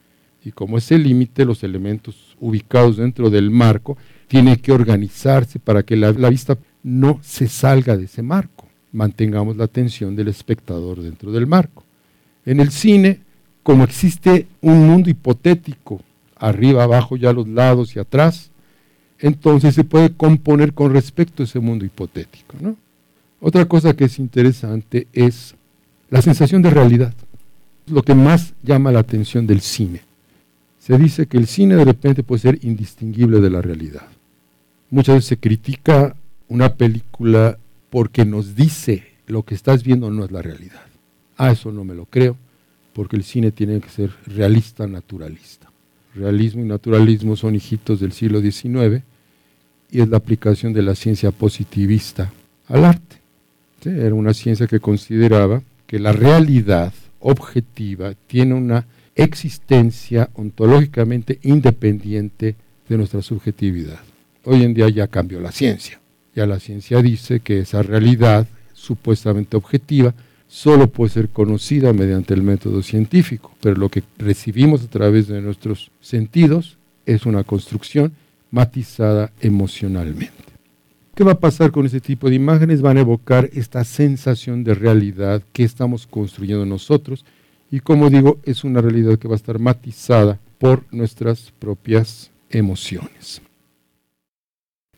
y 0.44 0.52
como 0.52 0.78
es 0.78 0.90
el 0.90 1.02
límite, 1.02 1.44
los 1.44 1.62
elementos 1.62 2.36
ubicados 2.40 2.96
dentro 2.96 3.30
del 3.30 3.50
marco 3.50 3.96
tienen 4.28 4.56
que 4.56 4.72
organizarse 4.72 5.58
para 5.58 5.82
que 5.82 5.96
la, 5.96 6.12
vista 6.30 6.56
no 6.82 7.18
se 7.22 7.48
salga 7.48 7.96
de 7.96 8.04
ese 8.04 8.22
marco, 8.22 8.66
mantengamos 8.92 9.56
la 9.56 9.64
atención 9.64 10.16
del 10.16 10.28
espectador 10.28 11.02
dentro 11.02 11.30
del 11.32 11.46
marco. 11.46 11.84
En 12.46 12.60
el 12.60 12.70
cine 12.70 13.20
como 13.62 13.84
existe 13.84 14.46
un 14.62 14.86
mundo 14.86 15.10
hipotético, 15.10 16.00
arriba, 16.36 16.84
abajo, 16.84 17.16
ya 17.16 17.30
a 17.30 17.34
los 17.34 17.46
lados 17.46 17.94
y 17.94 17.98
atrás, 17.98 18.50
entonces 19.18 19.74
se 19.74 19.84
puede 19.84 20.10
componer 20.10 20.72
con 20.72 20.92
respecto 20.94 21.42
a 21.42 21.44
ese 21.44 21.60
mundo 21.60 21.84
hipotético. 21.84 22.56
Otra 23.40 23.66
cosa 23.66 23.94
que 23.94 24.04
es 24.04 24.18
interesante 24.18 25.06
es 25.12 25.54
la 26.08 26.22
sensación 26.22 26.62
de 26.62 26.70
realidad, 26.70 27.14
lo 27.86 28.02
que 28.02 28.14
más 28.14 28.54
llama 28.62 28.92
la 28.92 29.00
atención 29.00 29.46
del 29.46 29.60
cine. 29.60 30.02
Se 30.80 30.96
dice 30.96 31.26
que 31.26 31.36
el 31.36 31.46
cine 31.46 31.76
de 31.76 31.84
repente 31.84 32.22
puede 32.22 32.40
ser 32.40 32.58
indistinguible 32.62 33.40
de 33.40 33.50
la 33.50 33.60
realidad. 33.60 34.08
Muchas 34.88 35.16
veces 35.16 35.28
se 35.28 35.36
critica 35.36 36.16
una 36.48 36.74
película 36.74 37.58
porque 37.90 38.24
nos 38.24 38.56
dice 38.56 39.06
lo 39.26 39.44
que 39.44 39.54
estás 39.54 39.84
viendo 39.84 40.10
no 40.10 40.24
es 40.24 40.32
la 40.32 40.42
realidad. 40.42 40.82
Ah, 41.36 41.52
eso 41.52 41.70
no 41.70 41.84
me 41.84 41.94
lo 41.94 42.06
creo 42.06 42.36
porque 42.94 43.16
el 43.16 43.24
cine 43.24 43.52
tiene 43.52 43.80
que 43.80 43.90
ser 43.90 44.10
realista, 44.26 44.86
naturalista. 44.86 45.70
Realismo 46.14 46.62
y 46.62 46.66
naturalismo 46.66 47.36
son 47.36 47.54
hijitos 47.54 48.00
del 48.00 48.12
siglo 48.12 48.40
XIX 48.40 49.04
y 49.90 50.00
es 50.00 50.08
la 50.08 50.16
aplicación 50.16 50.72
de 50.72 50.82
la 50.82 50.94
ciencia 50.94 51.30
positivista 51.30 52.32
al 52.68 52.84
arte. 52.84 53.16
Era 53.84 54.14
una 54.14 54.34
ciencia 54.34 54.66
que 54.66 54.80
consideraba 54.80 55.62
que 55.86 55.98
la 55.98 56.12
realidad 56.12 56.92
objetiva 57.20 58.14
tiene 58.26 58.54
una 58.54 58.86
existencia 59.24 60.30
ontológicamente 60.34 61.38
independiente 61.42 62.56
de 62.88 62.96
nuestra 62.96 63.22
subjetividad. 63.22 64.00
Hoy 64.44 64.64
en 64.64 64.74
día 64.74 64.88
ya 64.88 65.06
cambió 65.06 65.40
la 65.40 65.52
ciencia. 65.52 66.00
Ya 66.34 66.46
la 66.46 66.60
ciencia 66.60 67.02
dice 67.02 67.40
que 67.40 67.60
esa 67.60 67.82
realidad 67.82 68.46
supuestamente 68.72 69.56
objetiva 69.56 70.14
solo 70.48 70.88
puede 70.88 71.10
ser 71.10 71.28
conocida 71.28 71.92
mediante 71.92 72.34
el 72.34 72.42
método 72.42 72.82
científico, 72.82 73.54
pero 73.60 73.76
lo 73.76 73.88
que 73.88 74.02
recibimos 74.18 74.82
a 74.82 74.88
través 74.88 75.28
de 75.28 75.40
nuestros 75.40 75.90
sentidos 76.00 76.76
es 77.06 77.26
una 77.26 77.44
construcción 77.44 78.12
matizada 78.50 79.32
emocionalmente. 79.40 80.32
¿Qué 81.14 81.24
va 81.24 81.32
a 81.32 81.40
pasar 81.40 81.70
con 81.70 81.86
ese 81.86 82.00
tipo 82.00 82.28
de 82.28 82.36
imágenes? 82.36 82.80
Van 82.80 82.96
a 82.96 83.00
evocar 83.00 83.50
esta 83.52 83.84
sensación 83.84 84.64
de 84.64 84.74
realidad 84.74 85.42
que 85.52 85.64
estamos 85.64 86.06
construyendo 86.06 86.64
nosotros 86.64 87.24
y 87.70 87.80
como 87.80 88.10
digo, 88.10 88.38
es 88.44 88.64
una 88.64 88.80
realidad 88.80 89.18
que 89.18 89.28
va 89.28 89.34
a 89.34 89.36
estar 89.36 89.58
matizada 89.58 90.38
por 90.58 90.84
nuestras 90.92 91.52
propias 91.58 92.30
emociones. 92.50 93.40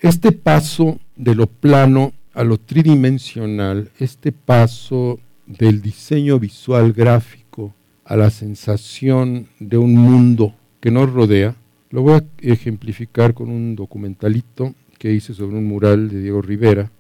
Este 0.01 0.33
paso 0.33 0.99
de 1.15 1.35
lo 1.35 1.47
plano 1.47 2.13
a 2.35 2.45
lo 2.45 2.59
tridimensional, 2.59 3.91
este 3.99 4.33
paso 4.33 5.21
del 5.47 5.83
diseño 5.83 6.39
visual 6.39 6.93
gráfico 6.93 7.75
a 8.05 8.17
la 8.17 8.31
sensación 8.31 9.49
de 9.61 9.77
un 9.77 9.95
mundo 9.95 10.55
que 10.81 10.91
nos 10.91 11.13
rodea, 11.13 11.55
lo 11.91 12.03
voy 12.03 12.15
a 12.15 12.25
ejemplificar 12.41 13.35
con 13.35 13.51
un 13.51 13.77
documentalito 13.77 14.75
que 14.99 15.13
hice 15.13 15.35
sobre 15.35 15.59
un 15.59 15.67
mural 15.67 16.09
de 16.09 16.23
Diego 16.23 16.41
Rivera 16.41 16.91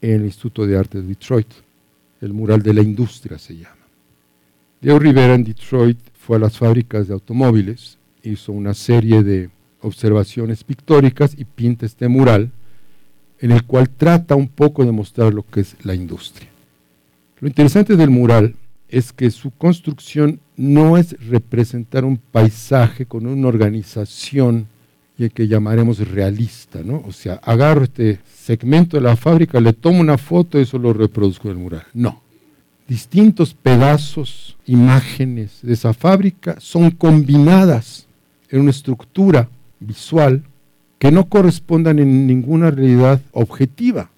en 0.00 0.10
el 0.10 0.24
Instituto 0.26 0.66
de 0.66 0.76
Arte 0.76 1.00
de 1.00 1.08
Detroit. 1.08 1.48
El 2.20 2.34
mural 2.34 2.62
de 2.62 2.74
la 2.74 2.82
industria 2.82 3.38
se 3.38 3.56
llama. 3.56 3.83
Diego 4.84 4.98
Rivera 4.98 5.34
en 5.34 5.44
Detroit 5.44 5.98
fue 6.12 6.36
a 6.36 6.40
las 6.40 6.58
fábricas 6.58 7.08
de 7.08 7.14
automóviles, 7.14 7.96
hizo 8.22 8.52
una 8.52 8.74
serie 8.74 9.22
de 9.22 9.48
observaciones 9.80 10.62
pictóricas 10.62 11.34
y 11.38 11.46
pinta 11.46 11.86
este 11.86 12.06
mural 12.06 12.52
en 13.38 13.52
el 13.52 13.64
cual 13.64 13.88
trata 13.88 14.34
un 14.34 14.46
poco 14.46 14.84
de 14.84 14.92
mostrar 14.92 15.32
lo 15.32 15.42
que 15.42 15.60
es 15.60 15.74
la 15.84 15.94
industria. 15.94 16.50
Lo 17.40 17.48
interesante 17.48 17.96
del 17.96 18.10
mural 18.10 18.56
es 18.90 19.14
que 19.14 19.30
su 19.30 19.52
construcción 19.52 20.40
no 20.54 20.98
es 20.98 21.16
representar 21.30 22.04
un 22.04 22.18
paisaje 22.18 23.06
con 23.06 23.26
una 23.26 23.48
organización 23.48 24.68
que 25.16 25.48
llamaremos 25.48 26.06
realista, 26.10 26.82
¿no? 26.84 27.02
O 27.06 27.12
sea, 27.12 27.36
agarro 27.36 27.84
este 27.84 28.18
segmento 28.30 28.98
de 28.98 29.02
la 29.04 29.16
fábrica, 29.16 29.60
le 29.60 29.72
tomo 29.72 30.00
una 30.00 30.18
foto 30.18 30.58
y 30.58 30.64
eso 30.64 30.76
lo 30.76 30.92
reproduzco 30.92 31.48
en 31.48 31.56
el 31.56 31.62
mural. 31.62 31.86
No. 31.94 32.23
Distintos 32.86 33.54
pedazos, 33.54 34.56
imágenes 34.66 35.60
de 35.62 35.72
esa 35.72 35.94
fábrica 35.94 36.56
son 36.60 36.90
combinadas 36.90 38.06
en 38.50 38.60
una 38.60 38.70
estructura 38.70 39.48
visual 39.80 40.42
que 40.98 41.10
no 41.10 41.26
correspondan 41.28 41.98
en 41.98 42.26
ninguna 42.26 42.70
realidad 42.70 43.20
objetiva. 43.32 44.10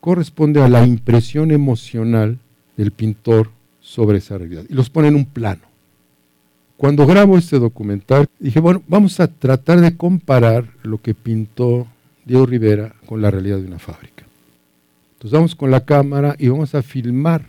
Corresponde 0.00 0.62
a 0.62 0.68
la 0.68 0.86
impresión 0.86 1.50
emocional 1.50 2.38
del 2.76 2.92
pintor 2.92 3.50
sobre 3.80 4.18
esa 4.18 4.38
realidad. 4.38 4.64
Y 4.68 4.74
los 4.74 4.88
pone 4.88 5.08
en 5.08 5.16
un 5.16 5.26
plano. 5.26 5.62
Cuando 6.76 7.06
grabo 7.06 7.38
este 7.38 7.58
documental, 7.58 8.26
dije, 8.38 8.60
bueno, 8.60 8.82
vamos 8.88 9.20
a 9.20 9.28
tratar 9.28 9.80
de 9.80 9.96
comparar 9.96 10.66
lo 10.82 10.98
que 10.98 11.14
pintó 11.14 11.86
Diego 12.24 12.46
Rivera 12.46 12.94
con 13.06 13.20
la 13.20 13.30
realidad 13.30 13.58
de 13.58 13.66
una 13.66 13.78
fábrica. 13.78 14.24
Entonces 15.14 15.32
vamos 15.32 15.54
con 15.54 15.70
la 15.70 15.84
cámara 15.84 16.34
y 16.38 16.48
vamos 16.48 16.74
a 16.74 16.82
filmar 16.82 17.44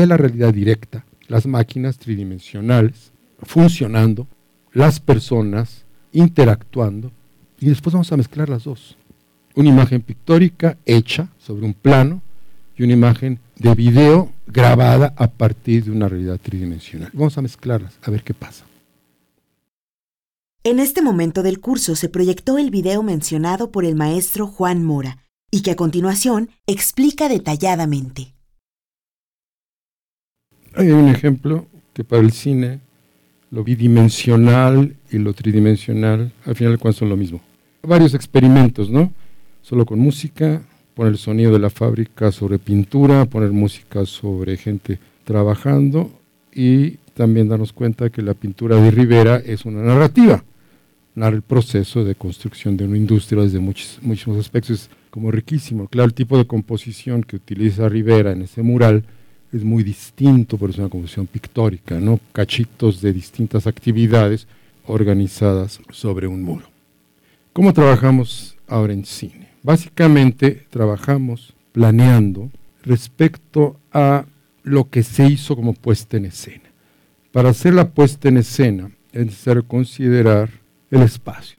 de 0.00 0.06
la 0.06 0.16
realidad 0.16 0.52
directa 0.52 1.04
las 1.28 1.46
máquinas 1.46 1.98
tridimensionales 1.98 3.12
funcionando, 3.42 4.26
las 4.72 5.00
personas 5.00 5.84
interactuando 6.12 7.10
y 7.58 7.66
después 7.66 7.92
vamos 7.92 8.12
a 8.12 8.16
mezclar 8.16 8.48
las 8.48 8.64
dos. 8.64 8.96
Una 9.54 9.70
imagen 9.70 10.02
pictórica 10.02 10.76
hecha 10.84 11.28
sobre 11.38 11.64
un 11.64 11.74
plano 11.74 12.20
y 12.76 12.82
una 12.84 12.92
imagen 12.92 13.40
de 13.56 13.74
video 13.74 14.32
grabada 14.46 15.14
a 15.16 15.28
partir 15.28 15.84
de 15.84 15.90
una 15.90 16.08
realidad 16.08 16.38
tridimensional. 16.42 17.10
Vamos 17.14 17.36
a 17.38 17.42
mezclarlas, 17.42 17.98
a 18.02 18.10
ver 18.10 18.22
qué 18.22 18.34
pasa. 18.34 18.64
En 20.62 20.78
este 20.78 21.00
momento 21.00 21.42
del 21.42 21.60
curso 21.60 21.96
se 21.96 22.08
proyectó 22.08 22.58
el 22.58 22.70
video 22.70 23.02
mencionado 23.02 23.70
por 23.70 23.84
el 23.84 23.94
maestro 23.94 24.46
Juan 24.46 24.84
Mora 24.84 25.24
y 25.50 25.62
que 25.62 25.70
a 25.70 25.76
continuación 25.76 26.50
explica 26.66 27.28
detalladamente. 27.28 28.35
Hay 30.76 30.90
un 30.90 31.08
ejemplo 31.08 31.66
que 31.94 32.04
para 32.04 32.20
el 32.20 32.32
cine 32.32 32.80
lo 33.50 33.64
bidimensional 33.64 34.94
y 35.10 35.16
lo 35.16 35.32
tridimensional 35.32 36.32
al 36.44 36.54
final 36.54 36.78
cuando 36.78 36.98
son 36.98 37.08
lo 37.08 37.16
mismo. 37.16 37.40
Varios 37.82 38.12
experimentos, 38.12 38.90
¿no? 38.90 39.10
Solo 39.62 39.86
con 39.86 39.98
música, 39.98 40.60
poner 40.94 41.12
el 41.12 41.18
sonido 41.18 41.52
de 41.52 41.60
la 41.60 41.70
fábrica 41.70 42.30
sobre 42.30 42.58
pintura, 42.58 43.24
poner 43.24 43.52
música 43.52 44.04
sobre 44.04 44.58
gente 44.58 44.98
trabajando 45.24 46.10
y 46.54 46.98
también 47.14 47.48
darnos 47.48 47.72
cuenta 47.72 48.10
que 48.10 48.20
la 48.20 48.34
pintura 48.34 48.76
de 48.76 48.90
Rivera 48.90 49.36
es 49.36 49.64
una 49.64 49.82
narrativa, 49.82 50.44
narra 51.14 51.36
el 51.36 51.42
proceso 51.42 52.04
de 52.04 52.16
construcción 52.16 52.76
de 52.76 52.84
una 52.84 52.98
industria 52.98 53.42
desde 53.42 53.60
muchos, 53.60 53.98
muchos 54.02 54.36
aspectos, 54.36 54.70
es 54.72 54.90
como 55.08 55.30
riquísimo. 55.30 55.88
Claro, 55.88 56.08
el 56.08 56.14
tipo 56.14 56.36
de 56.36 56.46
composición 56.46 57.22
que 57.22 57.36
utiliza 57.36 57.88
Rivera 57.88 58.32
en 58.32 58.42
ese 58.42 58.62
mural 58.62 59.04
es 59.56 59.64
muy 59.64 59.82
distinto, 59.82 60.58
pero 60.58 60.70
es 60.70 60.78
una 60.78 60.88
composición 60.88 61.26
pictórica, 61.26 61.98
¿no? 61.98 62.20
cachitos 62.32 63.00
de 63.00 63.12
distintas 63.12 63.66
actividades 63.66 64.46
organizadas 64.86 65.80
sobre 65.90 66.26
un 66.26 66.42
muro. 66.42 66.66
¿Cómo 67.52 67.72
trabajamos 67.72 68.56
ahora 68.68 68.92
en 68.92 69.04
cine? 69.04 69.48
Básicamente 69.62 70.66
trabajamos 70.70 71.54
planeando 71.72 72.50
respecto 72.82 73.80
a 73.92 74.26
lo 74.62 74.88
que 74.90 75.02
se 75.02 75.26
hizo 75.26 75.56
como 75.56 75.72
puesta 75.72 76.16
en 76.16 76.26
escena. 76.26 76.64
Para 77.32 77.50
hacer 77.50 77.74
la 77.74 77.88
puesta 77.88 78.28
en 78.28 78.38
escena 78.38 78.90
es 79.12 79.26
necesario 79.26 79.66
considerar 79.66 80.50
el 80.90 81.02
espacio. 81.02 81.56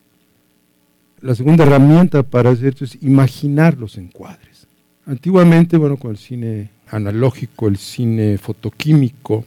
La 1.21 1.35
segunda 1.35 1.63
herramienta 1.63 2.23
para 2.23 2.51
hacer 2.51 2.69
esto 2.69 2.85
es 2.85 2.97
imaginar 3.01 3.77
los 3.77 3.97
encuadres. 3.97 4.67
Antiguamente, 5.05 5.77
bueno, 5.77 5.97
con 5.97 6.11
el 6.11 6.17
cine 6.17 6.69
analógico, 6.89 7.67
el 7.67 7.77
cine 7.77 8.37
fotoquímico, 8.37 9.45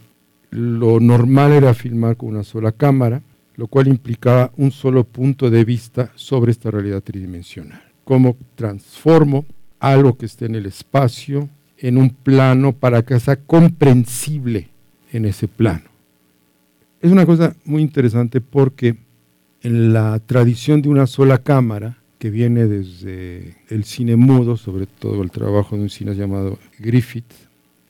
lo 0.51 1.01
normal 1.01 1.53
era 1.53 1.75
filmar 1.75 2.17
con 2.17 2.31
una 2.31 2.45
sola 2.45 2.73
cámara, 2.73 3.23
lo 3.57 3.67
cual 3.67 3.89
implicaba 3.89 4.53
un 4.57 4.71
solo 4.71 5.05
punto 5.05 5.51
de 5.51 5.65
vista 5.65 6.11
sobre 6.15 6.51
esta 6.53 6.71
realidad 6.71 7.03
tridimensional 7.03 7.91
cómo 8.11 8.37
transformo 8.57 9.45
algo 9.79 10.19
que 10.19 10.27
esté 10.27 10.47
en 10.47 10.57
el 10.57 10.67
espacio 10.67 11.49
en 11.79 11.97
un 11.97 12.11
plano 12.11 12.73
para 12.73 13.03
que 13.03 13.21
sea 13.21 13.37
comprensible 13.37 14.69
en 15.13 15.27
ese 15.27 15.47
plano. 15.47 15.85
Es 17.01 17.13
una 17.13 17.25
cosa 17.25 17.55
muy 17.65 17.83
interesante 17.83 18.41
porque 18.41 18.97
en 19.63 19.93
la 19.93 20.19
tradición 20.19 20.83
de 20.83 20.89
una 20.89 21.07
sola 21.07 21.39
cámara, 21.39 21.99
que 22.21 22.29
viene 22.29 22.67
desde 22.67 23.57
el 23.71 23.85
cine 23.85 24.15
mudo, 24.15 24.59
sobre 24.59 24.85
todo 24.85 25.23
el 25.23 25.31
trabajo 25.31 25.75
de 25.75 25.83
un 25.83 25.89
cine 25.89 26.15
llamado 26.15 26.59
Griffith, 26.79 27.33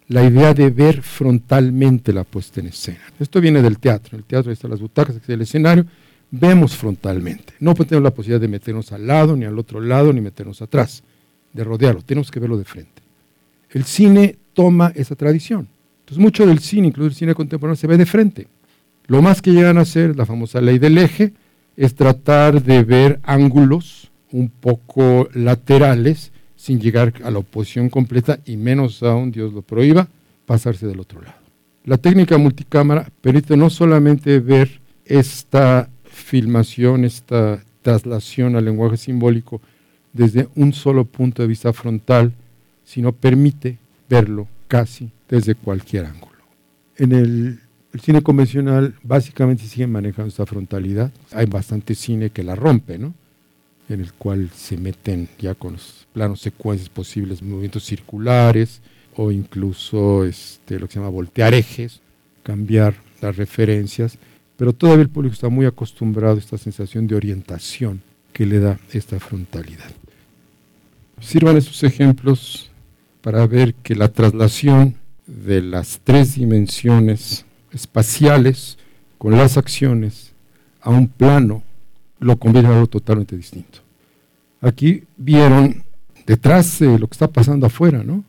la 0.07 0.25
idea 0.25 0.55
de 0.55 0.71
ver 0.71 1.03
frontalmente 1.03 2.13
la 2.13 2.23
puesta 2.23 2.61
en 2.61 2.69
escena. 2.69 3.01
Esto 3.19 3.41
viene 3.41 3.61
del 3.61 3.81
teatro. 3.81 4.11
En 4.13 4.21
el 4.21 4.25
teatro 4.25 4.53
están 4.53 4.71
las 4.71 4.81
butacas, 4.81 5.17
aquí 5.17 5.33
el 5.33 5.43
escenario, 5.43 5.85
vemos 6.31 6.77
frontalmente. 6.77 7.55
No 7.59 7.75
tenemos 7.75 8.05
la 8.05 8.15
posibilidad 8.15 8.41
de 8.41 8.47
meternos 8.47 8.93
al 8.93 9.05
lado, 9.05 9.35
ni 9.35 9.47
al 9.47 9.59
otro 9.59 9.81
lado, 9.81 10.13
ni 10.13 10.21
meternos 10.21 10.63
atrás, 10.63 11.03
de 11.53 11.65
rodearlo. 11.65 12.03
Tenemos 12.03 12.31
que 12.31 12.39
verlo 12.39 12.57
de 12.57 12.65
frente. 12.65 13.03
El 13.71 13.83
cine 13.83 14.39
toma 14.55 14.93
esa 14.95 15.17
tradición. 15.17 15.67
Entonces, 16.03 16.23
mucho 16.23 16.47
del 16.47 16.61
cine, 16.61 16.87
incluso 16.87 17.09
el 17.09 17.15
cine 17.17 17.35
contemporáneo, 17.35 17.75
se 17.75 17.89
ve 17.89 17.97
de 17.97 18.07
frente. 18.07 18.47
Lo 19.09 19.23
más 19.23 19.43
que 19.43 19.51
llegan 19.51 19.77
a 19.77 19.81
hacer, 19.81 20.17
la 20.17 20.25
famosa 20.25 20.61
ley 20.61 20.79
del 20.79 20.99
eje, 20.99 21.33
es 21.77 21.97
tratar 21.97 22.63
de 22.63 22.85
ver 22.85 23.19
ángulos 23.25 24.10
un 24.33 24.49
poco 24.49 25.29
laterales 25.35 26.33
sin 26.57 26.81
llegar 26.81 27.15
a 27.25 27.31
la 27.31 27.39
oposición 27.39 27.89
completa 27.89 28.41
y 28.45 28.57
menos 28.57 29.03
aún, 29.03 29.31
Dios 29.31 29.53
lo 29.53 29.63
prohíba, 29.63 30.09
pasarse 30.47 30.87
del 30.87 31.01
otro 31.01 31.23
lado. 31.23 31.39
La 31.85 31.97
técnica 31.97 32.37
multicámara 32.37 33.11
permite 33.21 33.57
no 33.57 33.71
solamente 33.71 34.39
ver 34.41 34.81
esta 35.05 35.89
filmación, 36.05 37.05
esta 37.05 37.65
traslación 37.83 38.57
al 38.57 38.67
lenguaje 38.67 38.97
simbólico 38.97 39.61
desde 40.13 40.49
un 40.55 40.73
solo 40.73 41.05
punto 41.05 41.43
de 41.43 41.49
vista 41.49 41.73
frontal, 41.73 42.33
sino 42.85 43.13
permite 43.13 43.79
verlo 44.09 44.49
casi 44.69 45.11
desde 45.29 45.55
cualquier 45.55 46.07
ángulo. 46.07 46.31
En 46.97 47.13
el, 47.13 47.61
cine 47.99 48.23
convencional 48.23 48.95
básicamente 49.03 49.65
sigue 49.65 49.87
manejando 49.87 50.29
esta 50.29 50.47
frontalidad. 50.47 51.11
Hay 51.33 51.47
bastante 51.47 51.95
cine 51.95 52.31
que 52.31 52.43
la 52.43 52.55
rompe, 52.55 52.99
¿no? 52.99 53.15
En 53.91 54.01
el 54.01 54.13
cual 54.13 54.51
se 54.55 54.77
meten 54.77 55.29
ya 55.39 55.55
con 55.55 55.75
los 55.75 56.07
planos 56.13 56.41
secuencias 56.41 56.89
posibles, 56.89 57.43
movimientos 57.43 57.85
circulares 57.85 58.81
o 59.17 59.31
incluso 59.31 60.25
este, 60.25 60.79
lo 60.79 60.87
que 60.87 60.95
se 60.95 60.99
llama 60.99 61.11
voltear 61.11 61.55
ejes, 61.55 62.01
cambiar 62.43 62.95
las 63.21 63.37
referencias, 63.37 64.19
pero 64.57 64.73
todavía 64.73 65.03
el 65.03 65.11
público 65.11 65.35
está 65.35 65.49
muy 65.49 65.67
acostumbrado 65.67 66.37
a 66.37 66.39
esta 66.39 66.59
sensación 66.59 67.07
de 67.07 67.17
orientación 67.17 68.03
que 68.33 68.47
le 68.47 68.61
da 68.61 68.79
esta 68.93 69.19
frontalidad. 69.19 69.91
Sirvan 71.21 71.57
esos 71.57 71.83
ejemplos 71.83 72.71
para 73.21 73.47
ver 73.47 73.75
que 73.75 73.95
la 73.95 74.09
traslación 74.09 74.97
de 75.27 75.63
las 75.63 76.01
tres 76.03 76.37
dimensiones 76.37 77.45
espaciales 77.73 78.79
con 79.19 79.37
las 79.37 79.57
acciones 79.57 80.33
a 80.81 80.91
un 80.91 81.09
plano 81.09 81.63
lo 82.19 82.39
conviene 82.39 82.69
a 82.69 82.73
algo 82.73 82.87
totalmente 82.87 83.37
distinto. 83.37 83.80
Aquí 84.61 85.05
vieron 85.17 85.83
detrás 86.27 86.79
de 86.79 86.99
lo 86.99 87.07
que 87.07 87.15
está 87.15 87.29
pasando 87.29 87.67
afuera, 87.67 88.03
¿no? 88.05 88.25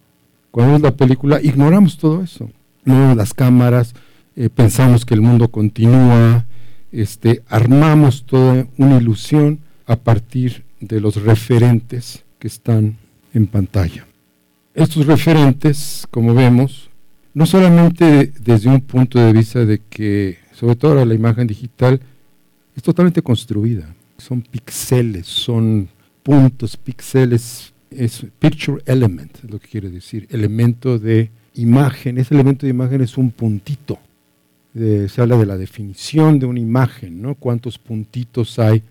Cuando 0.49 0.73
vemos 0.73 0.81
la 0.81 0.95
película, 0.95 1.41
ignoramos 1.41 1.97
todo 1.97 2.23
eso. 2.23 2.49
No 2.83 3.15
las 3.15 3.33
cámaras, 3.33 3.93
eh, 4.35 4.49
pensamos 4.49 5.05
que 5.05 5.13
el 5.13 5.21
mundo 5.21 5.49
continúa, 5.49 6.45
este, 6.91 7.43
armamos 7.47 8.25
toda 8.25 8.67
una 8.77 8.97
ilusión 8.97 9.59
a 9.85 9.95
partir 9.95 10.63
de 10.79 10.99
los 10.99 11.21
referentes 11.21 12.23
que 12.39 12.47
están 12.47 12.97
en 13.33 13.47
pantalla. 13.47 14.05
Estos 14.73 15.05
referentes, 15.05 16.07
como 16.11 16.33
vemos, 16.33 16.89
no 17.33 17.45
solamente 17.45 18.33
desde 18.39 18.69
un 18.69 18.81
punto 18.81 19.19
de 19.19 19.33
vista 19.33 19.65
de 19.65 19.81
que, 19.89 20.37
sobre 20.53 20.75
todo 20.75 20.91
ahora 20.91 21.05
la 21.05 21.13
imagen 21.13 21.47
digital, 21.47 22.01
es 22.75 22.83
totalmente 22.83 23.21
construida. 23.21 23.93
Son 24.17 24.41
píxeles, 24.41 25.27
son 25.27 25.89
puntos, 26.23 26.77
píxeles, 26.77 27.73
es 27.89 28.25
picture 28.39 28.81
element, 28.85 29.35
es 29.43 29.51
lo 29.51 29.59
que 29.59 29.67
quiere 29.67 29.89
decir, 29.89 30.27
elemento 30.29 30.97
de 30.97 31.29
imagen. 31.55 32.17
Ese 32.17 32.33
elemento 32.33 32.65
de 32.65 32.71
imagen 32.71 33.01
es 33.01 33.17
un 33.17 33.31
puntito. 33.31 33.99
se 34.73 35.21
habla 35.21 35.37
de 35.37 35.45
la 35.45 35.57
definición 35.57 36.39
de 36.39 36.45
una 36.45 36.59
imagen, 36.59 37.21
¿no? 37.21 37.35
Cuántos 37.35 37.77
puntitos 37.77 38.57
hay 38.59 38.83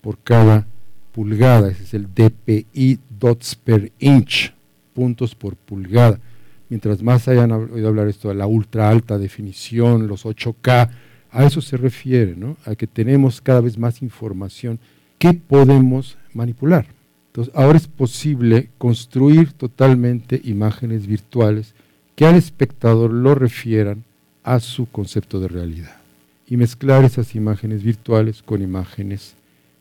por 0.00 0.18
cada 0.18 0.66
pulgada, 1.12 1.70
ese 1.70 1.82
es 1.82 1.94
el 1.94 2.06
DPI 2.14 3.00
dots 3.18 3.56
per 3.56 3.90
inch, 3.98 4.52
puntos 4.94 5.34
por 5.34 5.56
pulgada. 5.56 6.20
Mientras 6.68 7.02
más 7.02 7.26
hayan 7.28 7.52
oído 7.52 7.88
hablar 7.88 8.08
esto 8.08 8.28
de 8.28 8.34
la 8.34 8.46
ultra 8.46 8.88
alta 8.88 9.18
definición, 9.18 10.06
los 10.06 10.24
8K, 10.24 10.90
a 11.30 11.44
eso 11.44 11.60
se 11.60 11.76
refiere, 11.76 12.36
¿no? 12.36 12.56
a 12.64 12.74
que 12.74 12.86
tenemos 12.86 13.40
cada 13.40 13.60
vez 13.60 13.78
más 13.78 14.02
información 14.02 14.78
que 15.18 15.32
podemos 15.32 16.16
manipular. 16.36 16.86
Entonces, 17.28 17.52
ahora 17.54 17.76
es 17.76 17.88
posible 17.88 18.70
construir 18.78 19.52
totalmente 19.52 20.40
imágenes 20.44 21.06
virtuales 21.06 21.74
que 22.14 22.26
al 22.26 22.36
espectador 22.36 23.12
lo 23.12 23.34
refieran 23.34 24.04
a 24.42 24.60
su 24.60 24.86
concepto 24.86 25.40
de 25.40 25.48
realidad 25.48 25.96
y 26.48 26.56
mezclar 26.56 27.04
esas 27.04 27.34
imágenes 27.34 27.82
virtuales 27.82 28.42
con 28.42 28.62
imágenes 28.62 29.34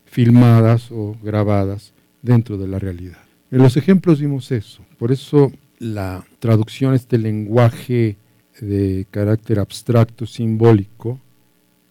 filmadas 0.05 0.91
o 0.91 1.15
grabadas 1.23 1.93
dentro 2.21 2.57
de 2.57 2.67
la 2.67 2.79
realidad. 2.79 3.19
En 3.51 3.59
los 3.59 3.77
ejemplos 3.77 4.19
vimos 4.19 4.51
eso, 4.51 4.83
por 4.97 5.11
eso 5.11 5.51
la 5.79 6.25
traducción 6.39 6.93
este 6.93 7.17
lenguaje 7.17 8.17
de 8.59 9.05
carácter 9.11 9.59
abstracto, 9.59 10.25
simbólico, 10.25 11.19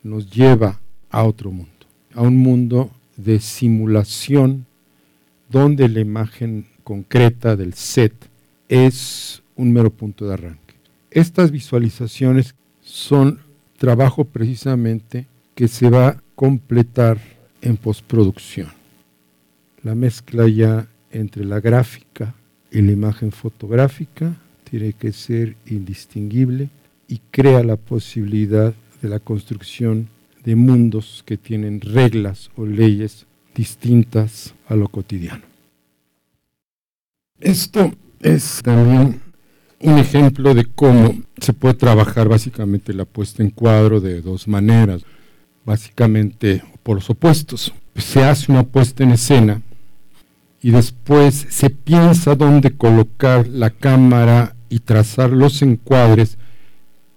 nos 0.02 0.30
lleva 0.30 0.80
a 1.10 1.22
otro 1.24 1.50
mundo, 1.50 1.70
a 2.14 2.22
un 2.22 2.36
mundo 2.36 2.90
de 3.16 3.40
simulación 3.40 4.66
donde 5.48 5.88
la 5.88 6.00
imagen 6.00 6.66
concreta 6.82 7.56
del 7.56 7.74
set 7.74 8.14
es 8.68 9.42
un 9.56 9.72
mero 9.72 9.90
punto 9.90 10.26
de 10.26 10.34
arranque. 10.34 10.74
Estas 11.10 11.50
visualizaciones 11.50 12.54
son 12.80 13.40
trabajo 13.78 14.24
precisamente 14.24 15.26
que 15.54 15.68
se 15.68 15.88
va 15.90 16.08
a 16.08 16.22
completar 16.34 17.18
en 17.62 17.76
postproducción. 17.76 18.68
La 19.82 19.94
mezcla 19.94 20.48
ya 20.48 20.88
entre 21.10 21.44
la 21.44 21.60
gráfica 21.60 22.34
y 22.70 22.82
la 22.82 22.92
imagen 22.92 23.30
fotográfica 23.30 24.36
tiene 24.68 24.92
que 24.92 25.12
ser 25.12 25.56
indistinguible 25.66 26.68
y 27.06 27.20
crea 27.30 27.62
la 27.62 27.76
posibilidad 27.76 28.74
de 29.00 29.08
la 29.08 29.20
construcción 29.20 30.08
de 30.44 30.56
mundos 30.56 31.22
que 31.26 31.36
tienen 31.36 31.80
reglas 31.80 32.50
o 32.56 32.66
leyes 32.66 33.26
distintas 33.54 34.54
a 34.68 34.74
lo 34.74 34.88
cotidiano. 34.88 35.42
Esto 37.40 37.92
es 38.20 38.60
también 38.62 39.20
un 39.80 39.98
ejemplo 39.98 40.54
de 40.54 40.64
cómo 40.64 41.14
se 41.38 41.52
puede 41.52 41.74
trabajar 41.74 42.28
básicamente 42.28 42.92
la 42.94 43.04
puesta 43.04 43.42
en 43.42 43.50
cuadro 43.50 44.00
de 44.00 44.20
dos 44.20 44.48
maneras 44.48 45.02
básicamente 45.64 46.62
por 46.82 46.96
los 46.96 47.10
opuestos. 47.10 47.72
Se 47.96 48.22
hace 48.22 48.52
una 48.52 48.64
puesta 48.64 49.02
en 49.02 49.12
escena 49.12 49.62
y 50.60 50.70
después 50.70 51.46
se 51.50 51.70
piensa 51.70 52.34
dónde 52.34 52.76
colocar 52.76 53.46
la 53.46 53.70
cámara 53.70 54.56
y 54.68 54.80
trazar 54.80 55.30
los 55.30 55.62
encuadres 55.62 56.38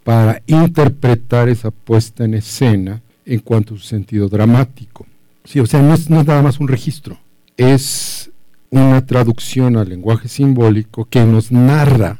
para 0.04 0.42
interpretar 0.48 1.50
esa 1.50 1.72
puesta 1.72 2.26
en 2.26 2.36
escena 2.36 3.02
en 3.28 3.40
cuanto 3.40 3.76
a 3.76 3.78
su 3.78 3.84
sentido 3.84 4.28
dramático. 4.30 5.06
Sí, 5.44 5.60
o 5.60 5.66
sea, 5.66 5.82
no 5.82 5.94
es, 5.94 6.10
nada 6.10 6.42
más 6.42 6.60
un 6.60 6.68
registro, 6.68 7.20
es 7.56 8.32
una 8.70 9.06
traducción 9.06 9.78
al 9.78 9.90
lenguaje 9.90 10.28
simbólico 10.28 11.06
que 11.06 11.24
nos 11.24 11.52
narra 11.52 12.20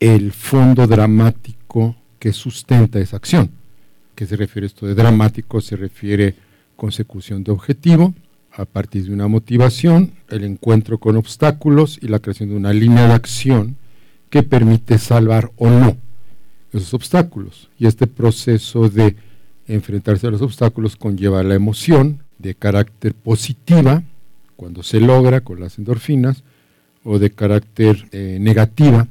el 0.00 0.32
fondo 0.32 0.86
dramático 0.86 1.96
que 2.18 2.32
sustenta 2.32 2.98
esa 2.98 3.18
acción 3.18 3.50
qué 4.16 4.26
se 4.26 4.34
refiere 4.34 4.66
esto 4.66 4.86
de 4.86 4.96
dramático? 4.96 5.60
Se 5.60 5.76
refiere 5.76 6.34
consecución 6.74 7.44
de 7.44 7.52
objetivo 7.52 8.14
a 8.50 8.64
partir 8.64 9.04
de 9.04 9.12
una 9.12 9.28
motivación, 9.28 10.12
el 10.28 10.42
encuentro 10.42 10.98
con 10.98 11.16
obstáculos 11.16 11.98
y 12.02 12.08
la 12.08 12.18
creación 12.18 12.48
de 12.48 12.56
una 12.56 12.72
línea 12.72 13.06
de 13.06 13.12
acción 13.12 13.76
que 14.30 14.42
permite 14.42 14.98
salvar 14.98 15.52
o 15.56 15.68
no 15.68 15.96
esos 16.72 16.94
obstáculos. 16.94 17.68
Y 17.78 17.86
este 17.86 18.06
proceso 18.06 18.88
de 18.88 19.14
enfrentarse 19.66 20.26
a 20.26 20.30
los 20.30 20.42
obstáculos 20.42 20.96
conlleva 20.96 21.42
la 21.42 21.54
emoción 21.54 22.22
de 22.38 22.54
carácter 22.54 23.14
positiva, 23.14 24.02
cuando 24.56 24.82
se 24.82 25.00
logra 25.00 25.40
con 25.40 25.60
las 25.60 25.78
endorfinas, 25.78 26.44
o 27.04 27.18
de 27.18 27.30
carácter 27.30 28.08
eh, 28.12 28.38
negativa, 28.40 29.06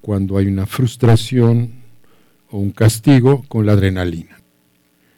cuando 0.00 0.38
hay 0.38 0.46
una 0.46 0.66
frustración, 0.66 1.82
o 2.50 2.58
un 2.58 2.70
castigo 2.70 3.44
con 3.48 3.66
la 3.66 3.72
adrenalina. 3.72 4.38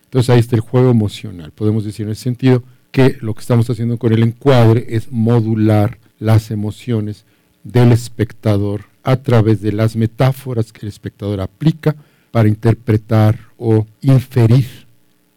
Entonces 0.05 0.31
ahí 0.31 0.39
está 0.39 0.55
el 0.55 0.61
juego 0.61 0.91
emocional. 0.91 1.51
Podemos 1.51 1.85
decir 1.85 2.07
en 2.07 2.13
ese 2.13 2.23
sentido 2.23 2.63
que 2.93 3.17
lo 3.21 3.35
que 3.35 3.41
estamos 3.41 3.69
haciendo 3.69 3.99
con 3.99 4.13
el 4.13 4.23
encuadre 4.23 4.87
es 4.91 5.11
modular 5.11 5.99
las 6.21 6.53
emociones 6.53 7.25
del 7.65 7.91
espectador 7.91 8.85
a 9.03 9.17
través 9.17 9.61
de 9.61 9.73
las 9.73 9.97
metáforas 9.97 10.73
que 10.73 10.87
el 10.87 10.89
espectador 10.89 11.41
aplica 11.41 11.97
para 12.31 12.49
interpretar 12.49 13.44
o 13.57 13.87
inferir 14.01 14.67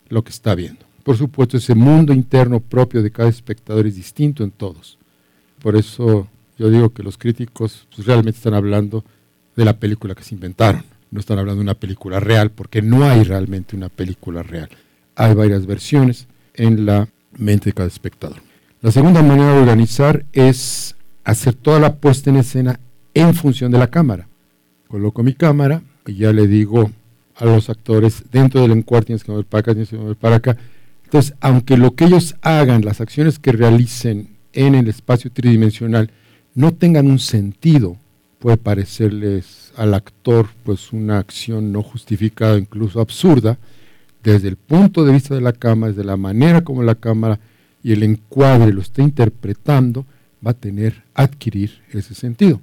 lo 0.10 0.24
que 0.24 0.32
está 0.32 0.56
viendo. 0.56 0.86
Por 1.04 1.18
supuesto, 1.18 1.58
ese 1.58 1.76
mundo 1.76 2.14
interno 2.14 2.60
propio 2.60 3.02
de 3.02 3.12
cada 3.12 3.30
espectador 3.30 3.88
es 3.88 3.96
distinto 3.96 4.44
en 4.44 4.52
todos. 4.52 4.98
Por 5.62 5.76
eso 5.76 6.28
yo 6.58 6.70
digo 6.70 6.90
que 6.90 7.04
los 7.04 7.18
críticos 7.18 7.88
pues, 7.96 8.08
realmente 8.08 8.38
están 8.38 8.54
hablando 8.54 9.04
de 9.56 9.66
la 9.66 9.80
película 9.80 10.16
que 10.16 10.24
se 10.24 10.36
inventaron. 10.36 10.84
No 11.12 11.20
están 11.20 11.40
hablando 11.40 11.60
de 11.60 11.64
una 11.64 11.74
película 11.76 12.20
real, 12.20 12.52
porque 12.52 12.82
no 12.82 13.06
hay 13.06 13.24
realmente 13.24 13.76
una 13.76 13.90
película 13.90 14.44
real. 14.44 14.70
Hay 15.16 15.34
varias 15.34 15.66
versiones 15.66 16.28
en 16.54 16.86
la 16.86 17.08
mente 17.38 17.70
de 17.70 17.74
cada 17.74 17.88
espectador. 17.88 18.42
La 18.82 18.92
segunda 18.92 19.24
manera 19.24 19.54
de 19.54 19.62
organizar 19.62 20.26
es 20.34 20.96
hacer 21.24 21.54
toda 21.54 21.80
la 21.80 21.96
puesta 21.96 22.30
en 22.30 22.38
escena 22.38 22.80
en 23.14 23.34
función 23.34 23.72
de 23.72 23.80
la 23.80 23.88
cámara. 23.88 24.28
Coloco 24.88 25.24
mi 25.24 25.34
cámara 25.34 25.82
y 26.06 26.16
ya 26.16 26.32
le 26.32 26.48
digo 26.48 26.92
a 27.38 27.46
los 27.46 27.70
actores, 27.70 28.24
dentro 28.32 28.62
del 28.62 28.72
encuadre 28.72 29.08
tienes 29.08 29.24
que 29.24 29.32
mover 29.32 29.46
para 29.46 29.60
acá, 29.62 29.74
tienes 29.74 29.90
que 29.90 29.98
mover 29.98 30.16
para 30.16 30.36
acá. 30.38 30.58
Entonces, 31.04 31.36
aunque 31.40 31.78
lo 31.78 31.96
que 31.96 32.06
ellos 32.06 32.36
hagan, 32.42 32.84
las 32.84 33.00
acciones 33.00 33.40
que 33.40 33.52
realicen 33.52 34.38
en 34.54 34.76
el 34.76 34.88
espacio 34.88 35.32
tridimensional, 35.32 36.12
no 36.56 36.74
tengan 36.74 37.08
un 37.08 37.20
sentido, 37.20 37.98
puede 38.40 38.58
parecerles 38.58 39.72
al 39.76 39.94
actor 39.94 40.48
pues 40.64 40.92
una 40.92 41.20
acción 41.20 41.72
no 41.72 41.84
justificada, 41.84 42.58
incluso 42.58 43.00
absurda, 43.00 43.58
desde 44.24 44.48
el 44.48 44.58
punto 44.58 45.06
de 45.06 45.14
vista 45.14 45.36
de 45.36 45.42
la 45.42 45.54
cámara, 45.54 45.94
desde 45.94 46.04
la 46.04 46.18
manera 46.18 46.64
como 46.64 46.84
la 46.84 46.96
cámara 46.96 47.40
y 47.84 47.94
el 47.94 48.04
encuadre 48.04 48.74
lo 48.74 48.82
está 48.82 49.02
interpretando, 49.02 50.06
va 50.46 50.52
a 50.52 50.56
tener, 50.56 51.04
adquirir 51.14 51.82
ese 51.94 52.16
sentido. 52.16 52.60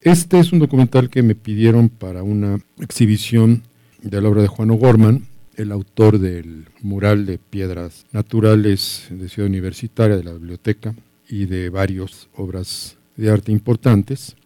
Este 0.00 0.38
es 0.38 0.52
un 0.52 0.58
documental 0.58 1.10
que 1.10 1.22
me 1.22 1.34
pidieron 1.34 1.90
para 1.90 2.22
una 2.22 2.58
exhibición 2.80 3.62
de 4.02 4.20
la 4.20 4.28
obra 4.28 4.42
de 4.42 4.48
Juan 4.48 4.70
O'Gorman, 4.70 5.26
el 5.56 5.72
autor 5.72 6.18
del 6.18 6.66
mural 6.80 7.26
de 7.26 7.38
piedras 7.38 8.06
naturales 8.12 9.06
de 9.10 9.28
Ciudad 9.28 9.48
Universitaria, 9.48 10.16
de 10.16 10.24
la 10.24 10.32
biblioteca 10.32 10.94
y 11.28 11.46
de 11.46 11.68
varias 11.68 12.28
obras 12.34 12.96
de 13.16 13.30
arte 13.30 13.52
importantes, 13.52 14.36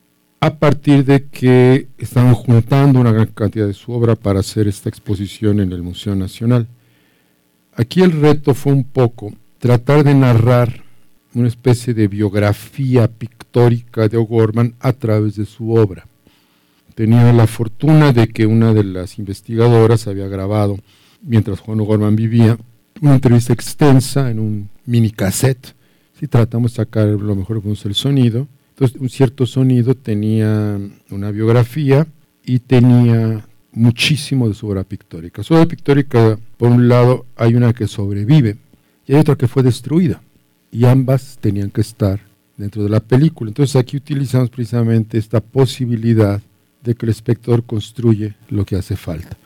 a 0.40 0.58
partir 0.58 1.04
de 1.04 1.26
que 1.26 1.88
estaban 1.98 2.34
juntando 2.34 3.00
una 3.00 3.12
gran 3.12 3.28
cantidad 3.28 3.66
de 3.66 3.74
su 3.74 3.92
obra 3.92 4.16
para 4.16 4.40
hacer 4.40 4.68
esta 4.68 4.88
exposición 4.88 5.60
en 5.60 5.72
el 5.72 5.82
Museo 5.82 6.14
Nacional. 6.14 6.66
Aquí 7.74 8.02
el 8.02 8.12
reto 8.12 8.54
fue 8.54 8.72
un 8.72 8.84
poco 8.84 9.32
tratar 9.58 10.04
de 10.04 10.14
narrar 10.14 10.82
una 11.34 11.48
especie 11.48 11.94
de 11.94 12.08
biografía 12.08 13.08
pictórica 13.08 14.08
de 14.08 14.16
O'Gorman 14.16 14.74
a 14.80 14.92
través 14.92 15.36
de 15.36 15.46
su 15.46 15.74
obra. 15.74 16.06
Tenía 16.94 17.32
la 17.32 17.46
fortuna 17.46 18.12
de 18.12 18.28
que 18.28 18.46
una 18.46 18.72
de 18.72 18.84
las 18.84 19.18
investigadoras 19.18 20.06
había 20.06 20.28
grabado, 20.28 20.78
mientras 21.22 21.60
Juan 21.60 21.80
O'Gorman 21.80 22.14
vivía, 22.14 22.56
una 23.00 23.14
entrevista 23.14 23.52
extensa 23.52 24.30
en 24.30 24.38
un 24.38 24.68
mini 24.86 25.10
cassette. 25.10 25.74
Si 26.18 26.28
tratamos 26.28 26.72
de 26.72 26.76
sacar 26.76 27.08
lo 27.08 27.34
mejor 27.34 27.60
que 27.62 27.68
el 27.68 27.94
sonido. 27.94 28.46
Entonces, 28.70 29.00
un 29.00 29.08
cierto 29.08 29.46
sonido 29.46 29.94
tenía 29.94 30.78
una 31.10 31.30
biografía 31.30 32.06
y 32.44 32.60
tenía 32.60 33.44
muchísimo 33.72 34.48
de 34.48 34.54
su 34.54 34.68
obra 34.68 34.84
pictórica. 34.84 35.42
Su 35.42 35.54
obra 35.54 35.66
pictórica, 35.66 36.38
por 36.56 36.70
un 36.70 36.88
lado, 36.88 37.26
hay 37.36 37.54
una 37.54 37.72
que 37.72 37.88
sobrevive 37.88 38.56
y 39.06 39.14
hay 39.14 39.20
otra 39.20 39.36
que 39.36 39.48
fue 39.48 39.62
destruida 39.62 40.22
y 40.70 40.84
ambas 40.86 41.38
tenían 41.40 41.70
que 41.70 41.80
estar 41.80 42.20
dentro 42.56 42.82
de 42.82 42.88
la 42.88 43.00
película. 43.00 43.50
Entonces 43.50 43.76
aquí 43.76 43.96
utilizamos 43.96 44.50
precisamente 44.50 45.18
esta 45.18 45.40
posibilidad 45.40 46.40
de 46.84 46.94
que 46.94 47.06
el 47.06 47.10
espectador 47.10 47.64
construye 47.64 48.34
lo 48.50 48.64
que 48.64 48.76
hace 48.76 48.96
falta. 48.96 49.36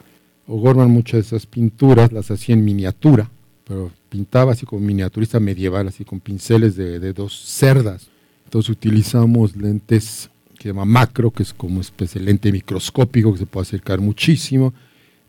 O'Gorman 0.47 0.89
muchas 0.89 1.13
de 1.13 1.19
esas 1.19 1.45
pinturas 1.45 2.11
las 2.11 2.29
hacía 2.31 2.55
en 2.55 2.65
miniatura, 2.65 3.29
pero 3.65 3.91
pintaba 4.09 4.51
así 4.51 4.65
como 4.65 4.85
miniaturista 4.85 5.39
medieval, 5.39 5.87
así 5.87 6.03
con 6.03 6.19
pinceles 6.19 6.75
de, 6.75 7.13
dos 7.13 7.39
cerdas. 7.45 8.09
Entonces 8.45 8.69
utilizamos 8.69 9.55
lentes 9.55 10.29
que 10.57 10.63
se 10.63 10.69
llama 10.69 10.85
macro, 10.85 11.31
que 11.31 11.43
es 11.43 11.53
como 11.53 11.79
especie 11.79 12.19
de 12.19 12.25
lente 12.25 12.51
microscópico 12.51 13.31
que 13.31 13.39
se 13.39 13.45
puede 13.45 13.67
acercar 13.67 14.01
muchísimo. 14.01 14.73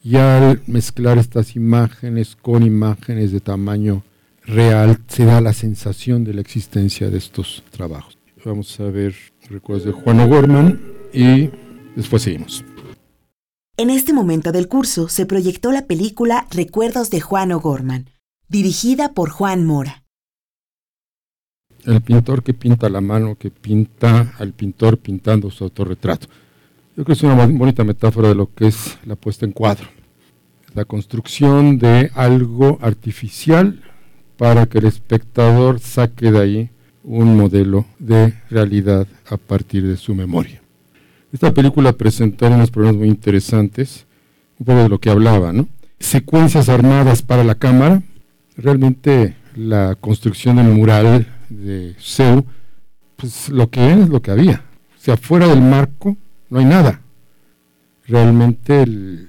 Y 0.03 0.17
al 0.17 0.63
mezclar 0.67 1.19
estas 1.19 1.55
imágenes 1.55 2.35
con 2.35 2.63
imágenes 2.63 3.31
de 3.31 3.41
tamaño 3.41 4.03
real 4.47 4.99
se 5.07 5.27
da 5.27 5.43
la 5.43 5.53
sensación 5.53 6.25
de 6.25 6.33
la 6.33 6.41
existencia 6.41 7.11
de 7.11 7.19
estos 7.19 7.63
trabajos. 7.71 8.17
Vamos 8.43 8.81
a 8.81 8.85
ver 8.85 9.15
recuerdos 9.51 9.85
de 9.85 9.93
Juan 9.93 10.21
O'Gorman 10.21 10.81
y 11.13 11.51
después 11.97 12.23
seguimos. 12.23 12.65
En 13.77 13.89
este 13.89 14.13
momento 14.13 14.53
del 14.53 14.69
curso 14.69 15.09
se 15.09 15.25
proyectó 15.25 15.73
la 15.73 15.87
película 15.87 16.47
Recuerdos 16.51 17.09
de 17.09 17.21
Juan 17.21 17.51
O'Gorman, 17.53 18.11
dirigida 18.49 19.15
por 19.15 19.31
Juan 19.31 19.65
Mora. 19.65 20.05
El 21.87 22.03
pintor 22.03 22.43
que 22.43 22.53
pinta 22.53 22.91
la 22.91 23.01
mano, 23.01 23.37
que 23.37 23.51
pinta 23.51 24.35
al 24.39 24.53
pintor 24.53 24.99
pintando 24.99 25.51
su 25.51 25.65
autorretrato. 25.65 26.27
Yo 26.95 27.05
creo 27.05 27.07
que 27.07 27.13
es 27.15 27.23
una 27.23 27.47
bonita 27.47 27.85
metáfora 27.85 28.29
de 28.29 28.35
lo 28.35 28.53
que 28.53 28.67
es 28.67 28.99
la 29.07 29.17
puesta 29.17 29.47
en 29.47 29.53
cuadro. 29.53 29.89
La 30.75 30.85
construcción 30.85 31.79
de 31.79 32.11
algo 32.15 32.79
artificial 32.83 33.83
para 34.37 34.67
que 34.67 34.79
el 34.79 34.87
espectador 34.87 35.81
saque 35.81 36.31
de 36.31 36.39
ahí 36.39 36.71
un 37.03 37.37
modelo 37.37 37.87
de 37.99 38.35
realidad 38.51 39.07
a 39.27 39.39
partir 39.39 39.87
de 39.87 39.97
su 39.97 40.15
memoria. 40.15 40.60
Esta 41.33 41.55
película 41.55 41.93
presentó 41.93 42.49
unos 42.49 42.71
problemas 42.71 42.99
muy 42.99 43.09
interesantes, 43.09 44.07
un 44.59 44.67
poco 44.67 44.83
de 44.83 44.89
lo 44.89 44.99
que 44.99 45.11
hablaba, 45.11 45.53
¿no? 45.53 45.69
Secuencias 46.01 46.69
armadas 46.69 47.23
para 47.23 47.45
la 47.45 47.55
cámara, 47.55 48.03
realmente 48.57 49.37
la 49.55 49.97
construcción 50.01 50.57
del 50.57 50.69
mural 50.69 51.27
de 51.49 51.95
Seu, 51.99 52.45
pues 53.17 53.49
lo 53.49 53.71
que 53.71 53.93
es 53.93 54.09
lo 54.09 54.21
que 54.21 54.31
había. 54.33 54.65
O 54.99 55.03
sea, 55.03 55.17
fuera 55.17 55.47
del 55.47 55.61
marco 55.61 56.17
no 56.49 56.59
hay 56.59 56.65
nada. 56.65 57.01
Realmente 58.07 58.85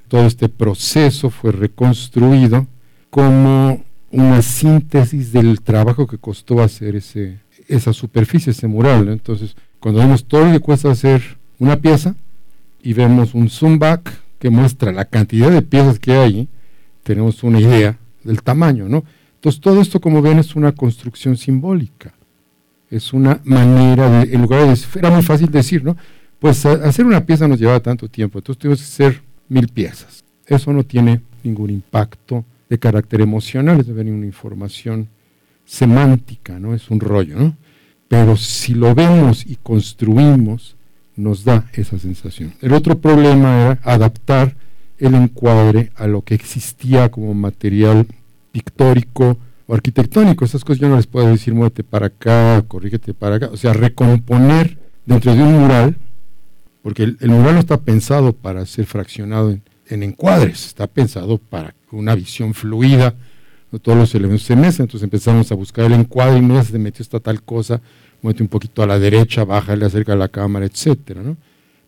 todo 0.07 0.25
este 0.25 0.49
proceso 0.49 1.29
fue 1.29 1.51
reconstruido 1.51 2.65
como 3.11 3.83
una 4.11 4.41
síntesis 4.41 5.31
del 5.31 5.61
trabajo 5.61 6.07
que 6.07 6.17
costó 6.17 6.61
hacer 6.61 6.95
ese, 6.95 7.39
esa 7.67 7.93
superficie, 7.93 8.51
ese 8.51 8.67
mural. 8.67 9.07
Entonces, 9.09 9.55
cuando 9.79 9.99
vemos 9.99 10.25
todo 10.25 10.45
lo 10.45 10.51
que 10.51 10.59
cuesta 10.59 10.89
hacer 10.89 11.21
una 11.61 11.79
pieza 11.79 12.15
y 12.81 12.93
vemos 12.93 13.35
un 13.35 13.47
zoom 13.47 13.77
back 13.77 14.11
que 14.39 14.49
muestra 14.49 14.91
la 14.91 15.05
cantidad 15.05 15.51
de 15.51 15.61
piezas 15.61 15.99
que 15.99 16.13
hay, 16.13 16.49
tenemos 17.03 17.43
una 17.43 17.59
idea 17.59 17.99
del 18.23 18.41
tamaño, 18.41 18.89
¿no? 18.89 19.03
Entonces, 19.35 19.61
todo 19.61 19.79
esto, 19.79 20.01
como 20.01 20.23
ven, 20.23 20.39
es 20.39 20.55
una 20.55 20.71
construcción 20.71 21.37
simbólica. 21.37 22.13
Es 22.89 23.13
una 23.13 23.39
manera 23.43 24.09
de, 24.09 24.33
en 24.33 24.41
lugar 24.41 24.67
de, 24.67 24.79
era 24.97 25.11
muy 25.11 25.21
fácil 25.21 25.51
decir, 25.51 25.83
¿no? 25.83 25.95
Pues 26.39 26.65
hacer 26.65 27.05
una 27.05 27.23
pieza 27.27 27.47
nos 27.47 27.59
llevaba 27.59 27.79
tanto 27.79 28.07
tiempo, 28.07 28.39
entonces 28.39 28.59
tuvimos 28.59 28.79
que 28.79 28.85
hacer 28.85 29.21
mil 29.47 29.67
piezas. 29.67 30.23
Eso 30.47 30.73
no 30.73 30.83
tiene 30.83 31.21
ningún 31.43 31.69
impacto 31.69 32.43
de 32.69 32.79
carácter 32.79 33.21
emocional, 33.21 33.79
es 33.79 33.93
venir 33.93 34.13
una 34.13 34.25
información 34.25 35.09
semántica, 35.63 36.59
¿no? 36.59 36.73
Es 36.73 36.89
un 36.89 36.99
rollo, 36.99 37.37
¿no? 37.37 37.55
Pero 38.07 38.35
si 38.35 38.73
lo 38.73 38.95
vemos 38.95 39.45
y 39.45 39.57
construimos, 39.57 40.75
nos 41.21 41.43
da 41.43 41.69
esa 41.73 41.97
sensación. 41.99 42.53
El 42.61 42.73
otro 42.73 42.99
problema 42.99 43.61
era 43.61 43.79
adaptar 43.83 44.55
el 44.97 45.15
encuadre 45.15 45.91
a 45.95 46.07
lo 46.07 46.21
que 46.21 46.35
existía 46.35 47.09
como 47.09 47.33
material 47.33 48.07
pictórico 48.51 49.37
o 49.67 49.73
arquitectónico. 49.73 50.45
Esas 50.45 50.63
cosas 50.63 50.79
yo 50.79 50.89
no 50.89 50.97
les 50.97 51.07
puedo 51.07 51.27
decir, 51.27 51.53
muévete 51.53 51.83
para 51.83 52.07
acá, 52.07 52.63
corrígete 52.67 53.13
para 53.13 53.35
acá. 53.35 53.49
O 53.51 53.57
sea, 53.57 53.73
recomponer 53.73 54.77
dentro 55.05 55.33
de 55.33 55.41
un 55.41 55.59
mural, 55.59 55.95
porque 56.83 57.03
el, 57.03 57.29
mural 57.29 57.55
no 57.55 57.59
está 57.59 57.77
pensado 57.77 58.33
para 58.33 58.65
ser 58.65 58.85
fraccionado 58.85 59.51
en, 59.51 59.63
en 59.87 60.03
encuadres, 60.03 60.67
está 60.67 60.87
pensado 60.87 61.37
para 61.37 61.75
una 61.91 62.15
visión 62.15 62.53
fluida, 62.53 63.15
todos 63.79 63.97
los 63.97 64.15
elementos 64.15 64.45
se 64.45 64.55
mezclan, 64.55 64.85
entonces 64.85 65.03
empezamos 65.03 65.51
a 65.51 65.55
buscar 65.55 65.85
el 65.85 65.93
encuadre 65.93 66.39
y 66.39 66.41
no 66.41 66.61
se 66.63 66.77
metió 66.77 67.03
esta 67.03 67.19
tal 67.19 67.41
cosa, 67.41 67.81
muévete 68.21 68.43
un 68.43 68.49
poquito 68.49 68.83
a 68.83 68.87
la 68.87 68.99
derecha, 68.99 69.43
bájale 69.43 69.85
acerca 69.85 70.13
de 70.13 70.19
la 70.19 70.29
cámara, 70.29 70.65
etcétera, 70.65 71.21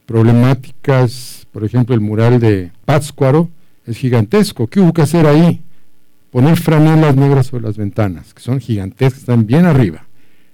Problemáticas, 0.06 1.48
por 1.52 1.64
ejemplo, 1.64 1.96
el 1.96 2.02
mural 2.02 2.40
de 2.40 2.72
Pátzcuaro 2.84 3.50
es 3.86 3.98
gigantesco, 3.98 4.68
¿qué 4.68 4.82
hubo 4.82 4.92
que 4.92 5.02
hacer 5.02 5.26
ahí? 5.26 5.62
Poner 6.30 6.58
franelas 6.58 7.16
negras 7.16 7.48
sobre 7.48 7.64
las 7.64 7.78
ventanas, 7.78 8.34
que 8.34 8.42
son 8.42 8.60
gigantescas, 8.60 9.22
están 9.22 9.46
bien 9.46 9.66
arriba. 9.66 10.06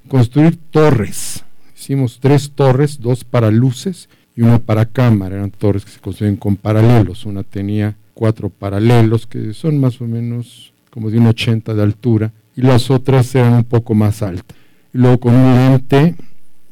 Construir 0.08 0.58
torres, 0.70 1.44
hicimos 1.76 2.20
tres 2.20 2.52
torres, 2.52 3.00
dos 3.00 3.24
para 3.24 3.50
luces 3.50 4.08
y 4.36 4.42
una 4.42 4.60
para 4.60 4.86
cámara, 4.86 5.38
eran 5.38 5.52
torres 5.52 5.84
que 5.84 5.92
se 5.92 6.00
construyen 6.00 6.36
con 6.36 6.56
paralelos, 6.56 7.26
una 7.26 7.44
tenía 7.44 7.96
cuatro 8.14 8.50
paralelos 8.50 9.26
que 9.26 9.54
son 9.54 9.80
más 9.80 10.00
o 10.02 10.06
menos 10.06 10.74
como 10.92 11.10
de 11.10 11.20
un 11.20 11.28
80 11.28 11.74
de 11.74 11.82
altura 11.82 12.32
y 12.56 12.62
las 12.62 12.92
otras 12.92 13.34
eran 13.34 13.54
un 13.54 13.64
poco 13.64 13.96
más 13.96 14.22
altas. 14.22 14.58
Luego 14.94 15.20
con 15.20 15.36
un 15.36 15.56
lente 15.56 16.16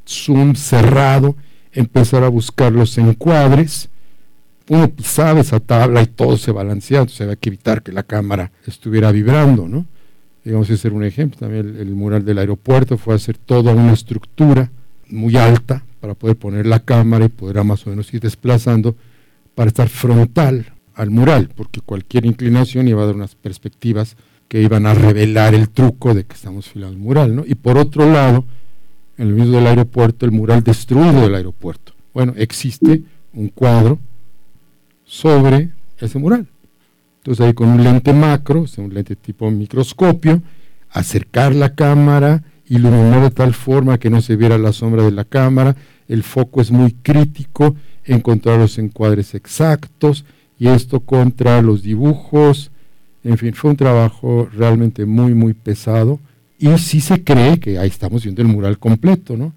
zoom 0.07 0.55
cerrado 0.55 1.35
empezar 1.71 2.23
a 2.23 2.29
buscar 2.29 2.71
los 2.71 2.97
encuadres. 2.97 3.89
Uno 4.69 4.89
pisaba 4.89 5.39
esa 5.39 5.59
tabla 5.59 6.01
y 6.01 6.07
todo 6.07 6.37
se 6.37 6.51
balanceaba, 6.51 7.03
entonces 7.03 7.21
había 7.21 7.35
que 7.35 7.49
evitar 7.49 7.81
que 7.83 7.91
la 7.91 8.03
cámara 8.03 8.51
estuviera 8.65 9.11
vibrando, 9.11 9.67
¿no? 9.67 9.85
Digamos, 10.43 10.69
ese 10.69 10.87
era 10.87 10.95
un 10.95 11.03
ejemplo. 11.03 11.39
También 11.39 11.67
el, 11.67 11.77
el 11.77 11.95
mural 11.95 12.25
del 12.25 12.37
aeropuerto 12.37 12.97
fue 12.97 13.15
hacer 13.15 13.37
toda 13.37 13.73
una 13.73 13.93
estructura 13.93 14.71
muy 15.09 15.37
alta 15.37 15.83
para 15.99 16.15
poder 16.15 16.37
poner 16.37 16.65
la 16.65 16.79
cámara 16.79 17.25
y 17.25 17.29
poder 17.29 17.63
más 17.63 17.85
o 17.85 17.89
menos 17.89 18.13
ir 18.13 18.21
desplazando 18.21 18.95
para 19.55 19.69
estar 19.69 19.89
frontal 19.89 20.73
al 20.93 21.11
mural, 21.11 21.49
porque 21.55 21.81
cualquier 21.81 22.25
inclinación 22.25 22.87
iba 22.87 23.03
a 23.03 23.05
dar 23.05 23.15
unas 23.15 23.35
perspectivas 23.35 24.17
que 24.47 24.61
iban 24.61 24.85
a 24.85 24.93
revelar 24.93 25.53
el 25.53 25.69
truco 25.69 26.13
de 26.13 26.25
que 26.25 26.35
estamos 26.35 26.69
filando 26.69 26.93
el 26.93 27.01
mural, 27.01 27.35
¿no? 27.35 27.43
Y 27.45 27.55
por 27.55 27.77
otro 27.77 28.09
lado, 28.11 28.45
en 29.17 29.27
el 29.27 29.33
mismo 29.33 29.57
del 29.57 29.67
aeropuerto, 29.67 30.25
el 30.25 30.31
mural 30.31 30.63
destruido 30.63 31.21
del 31.21 31.35
aeropuerto. 31.35 31.93
Bueno, 32.13 32.33
existe 32.37 33.01
un 33.33 33.49
cuadro 33.49 33.99
sobre 35.05 35.69
ese 35.99 36.19
mural. 36.19 36.47
Entonces 37.19 37.45
ahí 37.45 37.53
con 37.53 37.69
un 37.69 37.83
lente 37.83 38.13
macro, 38.13 38.61
o 38.61 38.67
sea, 38.67 38.83
un 38.83 38.93
lente 38.93 39.15
tipo 39.15 39.51
microscopio, 39.51 40.41
acercar 40.89 41.53
la 41.53 41.75
cámara, 41.75 42.43
iluminar 42.69 43.21
de 43.21 43.31
tal 43.31 43.53
forma 43.53 43.97
que 43.97 44.09
no 44.09 44.21
se 44.21 44.35
viera 44.35 44.57
la 44.57 44.71
sombra 44.71 45.03
de 45.03 45.11
la 45.11 45.25
cámara, 45.25 45.75
el 46.07 46.23
foco 46.23 46.61
es 46.61 46.71
muy 46.71 46.93
crítico, 46.93 47.75
encontrar 48.05 48.59
los 48.59 48.77
encuadres 48.77 49.35
exactos, 49.35 50.25
y 50.57 50.67
esto 50.69 51.01
contra 51.01 51.61
los 51.61 51.83
dibujos, 51.83 52.71
en 53.27 53.37
fin, 53.37 53.53
fue 53.53 53.71
un 53.71 53.77
trabajo 53.77 54.49
realmente 54.53 55.05
muy, 55.05 55.33
muy 55.33 55.53
pesado, 55.53 56.19
y 56.57 56.75
sí 56.77 57.01
se 57.01 57.23
cree 57.23 57.59
que 57.59 57.77
ahí 57.77 57.87
estamos 57.87 58.23
viendo 58.23 58.41
el 58.41 58.47
mural 58.47 58.79
completo, 58.79 59.37
¿no? 59.37 59.53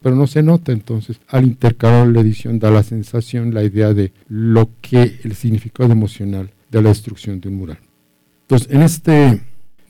Pero 0.00 0.14
no 0.14 0.26
se 0.26 0.42
nota, 0.42 0.72
entonces, 0.72 1.20
al 1.28 1.44
intercalar 1.44 2.06
la 2.08 2.20
edición 2.20 2.58
da 2.58 2.70
la 2.70 2.82
sensación, 2.82 3.52
la 3.52 3.64
idea 3.64 3.92
de 3.92 4.12
lo 4.28 4.70
que, 4.80 5.20
el 5.24 5.34
significado 5.34 5.92
emocional 5.92 6.50
de 6.70 6.82
la 6.82 6.90
destrucción 6.90 7.40
de 7.40 7.48
un 7.48 7.56
mural. 7.56 7.78
Entonces, 8.42 8.68
en 8.70 8.82
este 8.82 9.40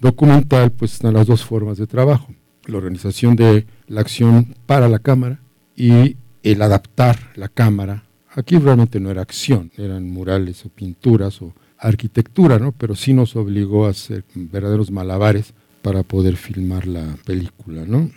documental, 0.00 0.72
pues 0.72 0.94
están 0.94 1.14
las 1.14 1.26
dos 1.26 1.44
formas 1.44 1.78
de 1.78 1.86
trabajo 1.86 2.32
la 2.68 2.78
organización 2.78 3.34
de 3.34 3.66
la 3.86 4.02
acción 4.02 4.54
para 4.66 4.88
la 4.88 4.98
cámara 4.98 5.40
y 5.74 6.16
el 6.42 6.62
adaptar 6.62 7.18
la 7.34 7.48
cámara. 7.48 8.04
Aquí 8.30 8.58
realmente 8.58 9.00
no 9.00 9.10
era 9.10 9.22
acción, 9.22 9.72
eran 9.76 10.08
murales 10.08 10.64
o 10.64 10.68
pinturas 10.68 11.40
o 11.42 11.54
arquitectura, 11.78 12.58
¿no? 12.58 12.72
pero 12.72 12.94
sí 12.94 13.12
nos 13.12 13.36
obligó 13.36 13.86
a 13.86 13.90
hacer 13.90 14.24
verdaderos 14.34 14.90
malabares 14.90 15.54
para 15.82 16.02
poder 16.02 16.36
filmar 16.36 16.86
la 16.86 17.16
película. 17.24 17.84
¿no? 17.86 18.10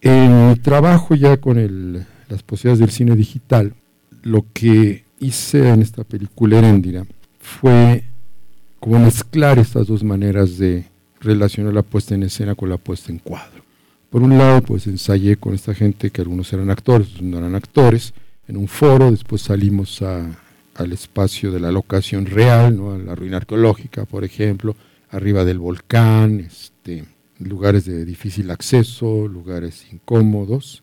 En 0.00 0.48
mi 0.48 0.56
trabajo 0.56 1.14
ya 1.14 1.36
con 1.38 2.06
las 2.28 2.42
posibilidades 2.42 2.80
del 2.80 2.90
cine 2.90 3.16
digital, 3.16 3.74
lo 4.22 4.44
que 4.52 5.04
hice 5.18 5.68
en 5.68 5.82
esta 5.82 6.04
película 6.04 6.58
Heréndira 6.58 7.06
fue 7.38 8.04
como 8.80 8.98
mezclar 8.98 9.58
estas 9.58 9.86
dos 9.86 10.04
maneras 10.04 10.58
de 10.58 10.86
relacionar 11.20 11.72
la 11.72 11.82
puesta 11.82 12.14
en 12.14 12.24
escena 12.24 12.54
con 12.54 12.68
la 12.68 12.76
puesta 12.76 13.10
en 13.10 13.18
cuadro. 13.18 13.64
Por 14.10 14.22
un 14.22 14.38
lado, 14.38 14.62
pues 14.62 14.86
ensayé 14.86 15.36
con 15.36 15.54
esta 15.54 15.74
gente 15.74 16.10
que 16.10 16.20
algunos 16.20 16.52
eran 16.52 16.70
actores, 16.70 17.08
otros 17.08 17.22
no 17.22 17.38
eran 17.38 17.54
actores, 17.54 18.14
en 18.46 18.56
un 18.56 18.68
foro, 18.68 19.10
después 19.10 19.42
salimos 19.42 20.02
al 20.76 20.92
espacio 20.92 21.50
de 21.50 21.60
la 21.60 21.72
locación 21.72 22.26
real, 22.26 22.76
¿no? 22.76 22.92
a 22.92 22.98
la 22.98 23.14
ruina 23.14 23.38
arqueológica, 23.38 24.04
por 24.04 24.24
ejemplo, 24.24 24.76
arriba 25.10 25.44
del 25.44 25.58
volcán, 25.58 26.40
este, 26.40 27.04
lugares 27.38 27.84
de 27.84 28.04
difícil 28.04 28.50
acceso, 28.50 29.28
lugares 29.28 29.86
incómodos. 29.92 30.82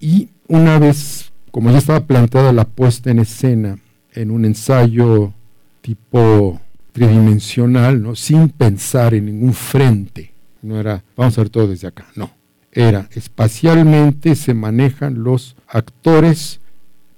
Y 0.00 0.30
una 0.48 0.78
vez, 0.78 1.32
como 1.50 1.70
ya 1.70 1.78
estaba 1.78 2.06
planteada 2.06 2.52
la 2.52 2.64
puesta 2.64 3.10
en 3.10 3.20
escena 3.20 3.78
en 4.12 4.30
un 4.30 4.44
ensayo 4.44 5.32
tipo 5.80 6.60
tridimensional, 6.92 8.02
¿no? 8.02 8.16
sin 8.16 8.48
pensar 8.48 9.14
en 9.14 9.26
ningún 9.26 9.54
frente. 9.54 10.32
No 10.62 10.78
era, 10.78 11.04
vamos 11.16 11.38
a 11.38 11.42
ver 11.42 11.50
todo 11.50 11.68
desde 11.68 11.88
acá, 11.88 12.06
no. 12.16 12.30
Era, 12.72 13.08
espacialmente 13.12 14.36
se 14.36 14.54
manejan 14.54 15.24
los 15.24 15.56
actores 15.66 16.60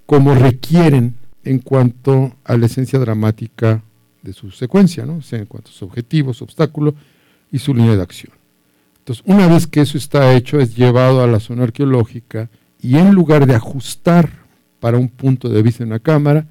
como 0.06 0.34
requieren 0.34 1.14
en 1.44 1.58
cuanto 1.58 2.34
a 2.44 2.56
la 2.56 2.66
esencia 2.66 2.98
dramática 2.98 3.82
de 4.22 4.32
su 4.32 4.50
secuencia, 4.50 5.04
¿no? 5.04 5.16
O 5.16 5.22
sea, 5.22 5.38
en 5.38 5.46
cuanto 5.46 5.70
a 5.70 5.72
sus 5.72 5.82
objetivos, 5.82 6.36
su 6.38 6.44
obstáculo 6.44 6.94
y 7.50 7.58
su 7.58 7.74
línea 7.74 7.96
de 7.96 8.02
acción. 8.02 8.32
Entonces, 8.98 9.24
una 9.26 9.48
vez 9.48 9.66
que 9.66 9.80
eso 9.80 9.98
está 9.98 10.34
hecho, 10.34 10.60
es 10.60 10.76
llevado 10.76 11.22
a 11.22 11.26
la 11.26 11.40
zona 11.40 11.64
arqueológica 11.64 12.48
y 12.80 12.96
en 12.96 13.12
lugar 13.12 13.46
de 13.46 13.54
ajustar 13.54 14.30
para 14.78 14.98
un 14.98 15.08
punto 15.08 15.48
de 15.48 15.62
vista 15.62 15.82
en 15.82 15.90
la 15.90 15.98
cámara, 15.98 16.46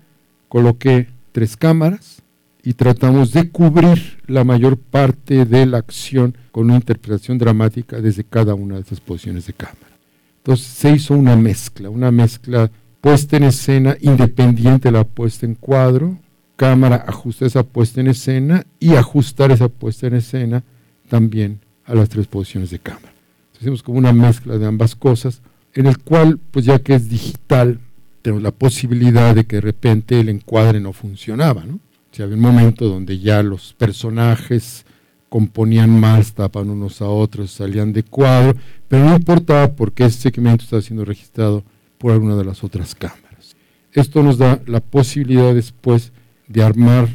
coloqué 0.50 1.08
tres 1.32 1.56
cámaras 1.56 2.22
y 2.64 2.74
tratamos 2.74 3.32
de 3.32 3.50
cubrir 3.50 4.22
la 4.28 4.44
mayor 4.44 4.78
parte 4.78 5.46
de 5.46 5.66
la 5.66 5.78
acción 5.78 6.36
con 6.52 6.66
una 6.66 6.76
interpretación 6.76 7.38
dramática 7.38 8.02
desde 8.02 8.24
cada 8.24 8.54
una 8.54 8.76
de 8.76 8.82
esas 8.82 9.00
posiciones 9.00 9.48
de 9.48 9.54
cámara. 9.54 9.98
Entonces 10.38 10.68
se 10.68 10.92
hizo 10.92 11.14
una 11.14 11.36
mezcla, 11.36 11.90
una 11.90 12.12
mezcla 12.12 12.72
puesta 13.02 13.38
en 13.38 13.44
escena 13.44 13.98
independiente 14.00 14.90
de 14.90 14.92
la 14.94 15.04
puesta 15.04 15.46
en 15.46 15.56
cuadro, 15.56 16.18
cámara 16.56 17.04
ajusta 17.08 17.48
esa 17.48 17.64
puesta 17.64 18.00
en 18.00 18.08
escena 18.08 18.66
y 18.80 18.94
ajustar 18.96 19.52
esa 19.52 19.68
puesta 19.68 20.08
en 20.08 20.14
escena 20.14 20.64
también 21.10 21.60
a 21.86 21.96
las 21.96 22.10
tres 22.10 22.28
posiciones 22.28 22.70
de 22.70 22.80
cámara. 22.80 23.12
Entonces, 23.48 23.62
hicimos 23.62 23.84
como 23.84 23.98
una 23.98 24.14
mezcla 24.14 24.58
de 24.58 24.66
ambas 24.68 24.96
cosas, 24.96 25.42
en 25.74 25.88
el 25.88 25.98
cual, 25.98 26.40
pues 26.52 26.66
ya 26.66 26.80
que 26.80 26.94
es 26.94 27.10
digital, 27.10 27.80
tenemos 28.22 28.44
la 28.44 28.52
posibilidad 28.52 29.34
de 29.34 29.46
que 29.46 29.58
de 29.58 29.62
repente 29.62 30.20
el 30.20 30.30
encuadre 30.30 30.80
no 30.80 30.94
funcionaba, 30.94 31.66
¿no? 31.66 31.80
Si 32.12 32.22
había 32.22 32.36
un 32.36 32.42
momento 32.42 32.88
donde 32.88 33.18
ya 33.20 33.42
los 33.42 33.74
personajes 33.74 34.86
componían 35.30 35.98
más, 35.98 36.34
tapan 36.34 36.70
unos 36.70 37.02
a 37.02 37.08
otros, 37.08 37.52
salían 37.52 37.94
de 37.94 38.04
cuadro, 38.04 38.60
pero 38.88 39.06
no 39.06 39.16
importaba 39.16 39.72
porque 39.72 40.06
ese 40.06 40.20
segmento 40.20 40.66
estaba 40.66 40.82
siendo 40.82 41.06
registrado 41.06 41.64
por 42.02 42.12
alguna 42.12 42.36
de 42.36 42.44
las 42.44 42.64
otras 42.64 42.96
cámaras. 42.96 43.56
Esto 43.94 44.24
nos 44.24 44.40
da 44.40 44.60
la 44.66 44.80
posibilidad 44.80 45.54
después 45.54 46.12
de 46.48 46.64
armar 46.64 47.08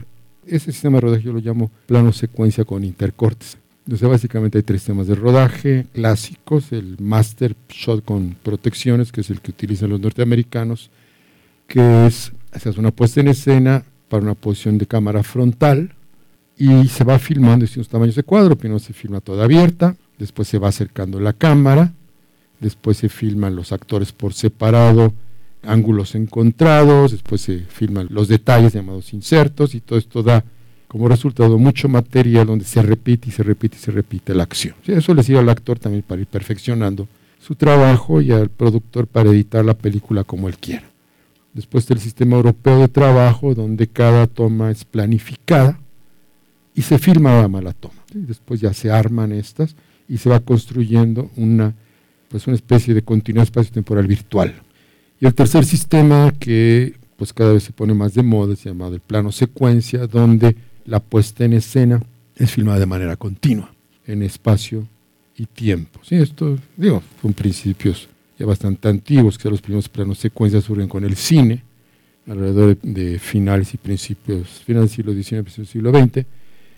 ese 0.46 0.70
sistema 0.70 0.98
de 0.98 1.00
rodaje, 1.00 1.24
yo 1.24 1.32
lo 1.32 1.40
llamo 1.40 1.72
plano 1.86 2.12
secuencia 2.12 2.64
con 2.64 2.84
intercortes. 2.84 3.58
Entonces 3.84 4.08
básicamente 4.08 4.58
hay 4.58 4.62
tres 4.62 4.84
temas 4.84 5.08
de 5.08 5.16
rodaje 5.16 5.86
clásicos, 5.92 6.70
el 6.72 6.96
master 7.00 7.56
shot 7.68 8.04
con 8.04 8.36
protecciones, 8.42 9.10
que 9.10 9.22
es 9.22 9.30
el 9.30 9.40
que 9.40 9.50
utilizan 9.50 9.90
los 9.90 10.00
norteamericanos, 10.00 10.90
que 11.66 12.06
es, 12.06 12.32
haces 12.52 12.78
una 12.78 12.92
puesta 12.92 13.20
en 13.20 13.28
escena 13.28 13.84
para 14.08 14.22
una 14.22 14.34
posición 14.34 14.78
de 14.78 14.86
cámara 14.86 15.24
frontal 15.24 15.94
y 16.56 16.86
se 16.86 17.02
va 17.02 17.18
filmando 17.18 17.64
distintos 17.64 17.88
tamaños 17.88 18.14
de 18.14 18.22
cuadro. 18.22 18.56
Primero 18.56 18.78
se 18.78 18.92
filma 18.92 19.20
toda 19.20 19.44
abierta, 19.44 19.96
después 20.16 20.46
se 20.46 20.58
va 20.58 20.68
acercando 20.68 21.18
la 21.18 21.32
cámara, 21.32 21.92
después 22.60 22.96
se 22.96 23.08
filman 23.08 23.56
los 23.56 23.72
actores 23.72 24.12
por 24.12 24.34
separado, 24.34 25.12
ángulos 25.62 26.14
encontrados, 26.14 27.12
después 27.12 27.40
se 27.40 27.58
filman 27.60 28.08
los 28.10 28.28
detalles 28.28 28.72
llamados 28.72 29.12
insertos 29.12 29.74
y 29.74 29.80
todo 29.80 29.98
esto 29.98 30.22
da 30.22 30.44
como 30.88 31.08
resultado 31.08 31.58
mucho 31.58 31.88
material 31.88 32.46
donde 32.46 32.64
se 32.64 32.80
repite 32.82 33.28
y 33.28 33.32
se 33.32 33.42
repite 33.42 33.76
y 33.76 33.80
se 33.80 33.90
repite 33.90 34.34
la 34.34 34.44
acción. 34.44 34.74
Eso 34.86 35.14
le 35.14 35.22
sirve 35.22 35.40
al 35.40 35.48
actor 35.48 35.78
también 35.78 36.02
para 36.02 36.20
ir 36.20 36.26
perfeccionando 36.26 37.08
su 37.40 37.54
trabajo 37.54 38.20
y 38.20 38.32
al 38.32 38.48
productor 38.48 39.06
para 39.06 39.30
editar 39.30 39.64
la 39.64 39.74
película 39.74 40.24
como 40.24 40.48
él 40.48 40.58
quiera. 40.58 40.84
Después 41.52 41.84
está 41.84 41.94
el 41.94 42.00
sistema 42.00 42.36
europeo 42.36 42.80
de 42.80 42.88
trabajo, 42.88 43.54
donde 43.54 43.86
cada 43.86 44.26
toma 44.26 44.70
es 44.70 44.84
planificada 44.84 45.80
y 46.74 46.82
se 46.82 46.98
filma 46.98 47.40
la 47.40 47.48
mala 47.48 47.72
toma. 47.72 47.94
Después 48.12 48.60
ya 48.60 48.74
se 48.74 48.90
arman 48.90 49.32
estas 49.32 49.74
y 50.08 50.18
se 50.18 50.28
va 50.28 50.40
construyendo 50.40 51.30
una, 51.36 51.74
pues 52.28 52.46
una 52.46 52.56
especie 52.56 52.94
de 52.94 53.02
continuidad 53.02 53.44
espacio-temporal 53.44 54.06
virtual. 54.06 54.54
Y 55.20 55.26
el 55.26 55.34
tercer 55.34 55.64
sistema 55.64 56.32
que 56.38 56.94
pues 57.16 57.32
cada 57.32 57.52
vez 57.52 57.62
se 57.62 57.72
pone 57.72 57.94
más 57.94 58.14
de 58.14 58.22
moda 58.22 58.52
es 58.52 58.64
llamado 58.64 58.94
el 58.94 59.00
plano 59.00 59.32
secuencia, 59.32 60.06
donde 60.06 60.56
la 60.84 61.00
puesta 61.00 61.44
en 61.44 61.54
escena 61.54 62.02
es 62.36 62.50
filmada 62.50 62.78
de 62.78 62.86
manera 62.86 63.16
continua, 63.16 63.72
en 64.06 64.22
espacio 64.22 64.86
y 65.36 65.46
tiempo. 65.46 66.00
Sí, 66.02 66.16
esto, 66.16 66.58
digo, 66.76 67.02
son 67.22 67.32
principios 67.32 68.08
ya 68.38 68.46
bastante 68.46 68.88
antiguos, 68.88 69.38
que 69.38 69.48
los 69.48 69.62
primeros 69.62 69.88
planos 69.88 70.18
secuencias 70.18 70.64
surgen 70.64 70.88
con 70.88 71.04
el 71.04 71.16
cine, 71.16 71.62
alrededor 72.26 72.76
de, 72.82 73.18
finales 73.18 73.72
y 73.72 73.78
principios, 73.78 74.62
finales 74.64 74.90
del 74.90 74.96
siglo 74.96 75.12
XIX, 75.12 75.42
principios 75.42 75.56
del 75.56 75.66
siglo 75.66 75.90
XX. 75.92 76.26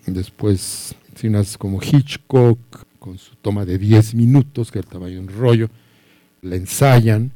Después, 0.05 0.95
cineastas 1.15 1.57
como 1.57 1.81
Hitchcock, 1.81 2.59
con 2.99 3.17
su 3.17 3.35
toma 3.35 3.65
de 3.65 3.77
10 3.77 4.15
minutos, 4.15 4.71
que 4.71 4.79
el 4.79 4.85
tamaño 4.85 5.15
de 5.15 5.19
un 5.21 5.27
rollo, 5.29 5.69
la 6.41 6.55
ensayan. 6.55 7.31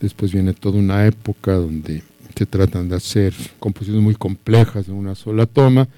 Después 0.00 0.32
viene 0.32 0.52
toda 0.54 0.78
una 0.78 1.06
época 1.06 1.52
donde 1.52 2.02
se 2.34 2.46
tratan 2.46 2.88
de 2.88 2.96
hacer 2.96 3.34
composiciones 3.58 4.02
muy 4.02 4.14
complejas 4.14 4.88
en 4.88 4.94
una 4.94 5.14
sola 5.14 5.46
toma, 5.46 5.88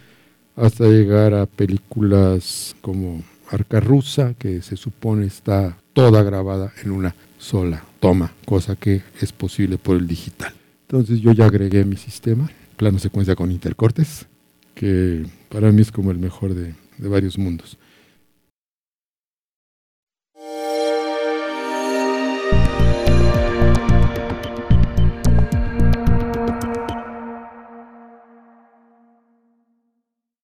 hasta 0.57 0.85
llegar 0.87 1.35
a 1.35 1.47
películas 1.47 2.77
como 2.81 3.23
Arca 3.51 3.81
Rusa, 3.81 4.35
que 4.39 4.63
se 4.63 4.77
supone 4.77 5.27
está 5.27 5.79
toda 5.93 6.23
grabada 6.23 6.73
en 6.85 6.93
una 6.93 7.15
sola 7.39 7.85
toma, 8.01 8.33
cosa 8.45 8.77
que 8.77 9.03
es 9.21 9.33
posible 9.33 9.79
por 9.79 9.97
el 9.97 10.07
digital. 10.07 10.53
Entonces 10.83 11.21
yo 11.21 11.33
ya 11.33 11.47
agregué 11.47 11.85
mi 11.85 11.97
sistema, 11.97 12.51
plano 12.77 12.99
secuencia 12.99 13.35
con 13.35 13.51
intercortes, 13.51 14.27
que 14.75 15.27
para 15.49 15.73
mí 15.73 15.83
es 15.83 15.91
como 15.91 16.11
el 16.11 16.19
mejor 16.19 16.55
de, 16.55 16.75
de 16.99 17.09
varios 17.09 17.37
mundos. 17.37 17.79